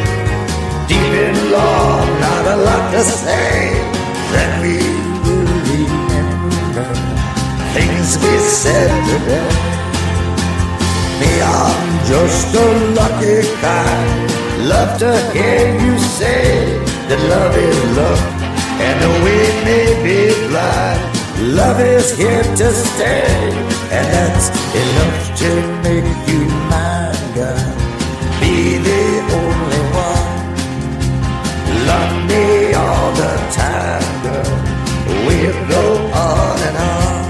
deep 0.87 1.13
in 1.25 1.51
love, 1.51 2.07
not 2.19 2.45
a 2.53 2.57
lot 2.57 2.91
to 2.91 3.01
say, 3.01 3.71
then 4.33 4.51
we 4.63 4.75
will 5.23 5.47
remember 5.71 6.87
things 7.73 8.17
we 8.17 8.37
said 8.39 8.91
today. 9.09 9.64
I'm 11.41 12.05
just 12.05 12.53
a 12.55 12.67
lucky 12.99 13.41
guy. 13.61 13.97
Love 14.65 14.97
to 14.99 15.11
hear 15.33 15.65
you 15.83 15.97
say 15.99 16.79
that 17.07 17.21
love 17.29 17.55
is 17.55 17.79
love, 17.97 18.23
and 18.85 18.95
though 19.01 19.19
we 19.27 19.37
may 19.67 19.87
be 20.05 20.19
blind, 20.47 21.01
love 21.55 21.79
is 21.79 22.17
here 22.17 22.43
to 22.43 22.67
stay, 22.71 23.27
and 23.91 24.05
that's 24.15 24.47
enough 24.83 25.19
to 25.41 25.49
make 25.85 26.09
you 26.29 26.41
mine, 26.71 27.25
girl. 27.35 27.67
Be 28.39 28.77
the 28.89 29.05
only 29.41 29.83
one. 30.07 30.35
Love 31.89 32.13
me 32.29 32.73
all 32.73 33.11
the 33.21 33.33
time, 33.61 34.05
girl. 34.23 34.55
We'll 35.27 35.61
go 35.69 35.85
on 36.13 36.57
and 36.67 36.77
on. 36.77 37.23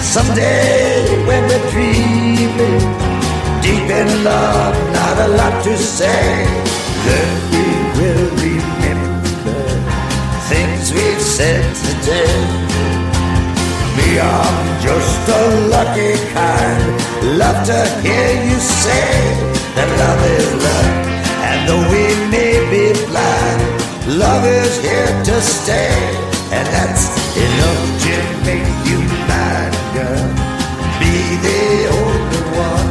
Someday 0.00 1.24
when 1.26 1.42
we're 1.46 1.70
dreaming, 2.40 2.80
deep 3.60 3.88
in 4.00 4.24
love, 4.24 4.74
not 4.92 5.16
a 5.18 5.28
lot 5.28 5.62
to 5.64 5.76
say, 5.76 6.24
then 7.06 7.30
we 7.52 7.64
will 7.98 8.28
remember 8.40 9.60
things 10.48 10.92
we've 10.92 11.20
said 11.20 11.62
today. 11.84 12.40
Me, 13.96 14.18
I'm 14.20 14.80
just 14.80 15.28
a 15.28 15.42
lucky 15.68 16.14
kind, 16.32 16.82
love 17.38 17.66
to 17.66 17.80
hear 18.00 18.30
you 18.48 18.58
say 18.58 19.10
that 19.76 19.88
love 20.00 20.22
is 20.38 20.50
love, 20.66 20.92
and 21.44 21.58
though 21.68 21.84
we 21.92 22.04
may 22.32 22.56
be 22.72 22.84
blind, 23.08 23.60
love 24.18 24.44
is 24.46 24.80
here 24.80 25.12
to 25.28 25.40
stay, 25.42 25.92
and 26.56 26.66
that's 26.68 27.04
enough 27.36 27.84
to 28.04 28.14
make 28.46 28.89
Oh, 31.32 31.36
the 31.36 31.58
only 31.96 32.42
one. 32.58 32.90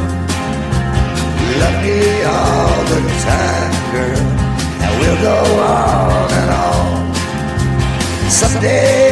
All 2.24 2.84
the 2.84 3.00
time, 3.20 3.72
girl. 3.92 4.24
And 4.82 4.92
we'll 5.00 5.20
go 5.20 5.38
on 5.60 6.30
and 6.40 6.50
on. 6.50 7.14
Someday 8.30 9.09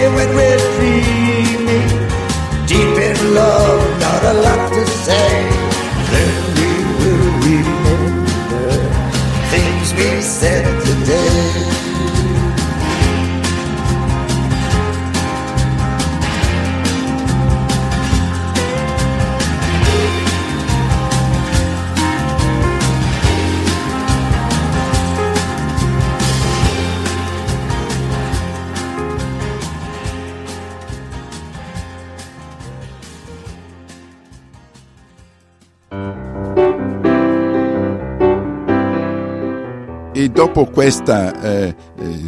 dopo 40.58 40.70
questa 40.72 41.40
eh, 41.40 41.74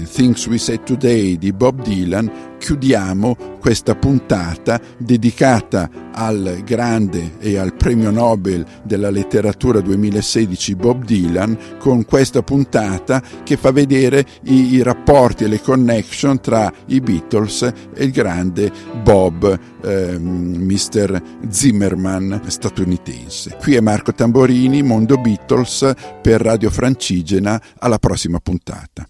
Things 0.08 0.46
We 0.46 0.58
Said 0.58 0.84
Today 0.84 1.36
di 1.36 1.52
Bob 1.52 1.82
Dylan 1.82 2.50
chiudiamo 2.60 3.36
questa 3.58 3.94
puntata 3.94 4.80
dedicata 4.98 5.88
al 6.12 6.60
grande 6.64 7.38
e 7.38 7.56
al 7.56 7.74
premio 7.74 8.10
Nobel 8.10 8.64
della 8.82 9.10
letteratura 9.10 9.80
2016 9.80 10.74
Bob 10.74 11.04
Dylan 11.04 11.56
con 11.78 12.04
questa 12.04 12.42
puntata 12.42 13.22
che 13.42 13.56
fa 13.56 13.72
vedere 13.72 14.24
i, 14.44 14.74
i 14.74 14.82
rapporti 14.82 15.44
e 15.44 15.48
le 15.48 15.60
connection 15.60 16.40
tra 16.40 16.72
i 16.86 17.00
Beatles 17.00 17.62
e 17.94 18.04
il 18.04 18.10
grande 18.10 18.70
Bob, 19.02 19.58
eh, 19.82 20.18
Mr. 20.18 21.22
Zimmerman 21.48 22.42
statunitense. 22.46 23.56
Qui 23.58 23.74
è 23.74 23.80
Marco 23.80 24.12
Tamborini, 24.12 24.82
Mondo 24.82 25.16
Beatles 25.16 25.92
per 26.20 26.40
Radio 26.42 26.70
Francigena, 26.70 27.60
alla 27.78 27.98
prossima 27.98 28.38
puntata. 28.38 29.09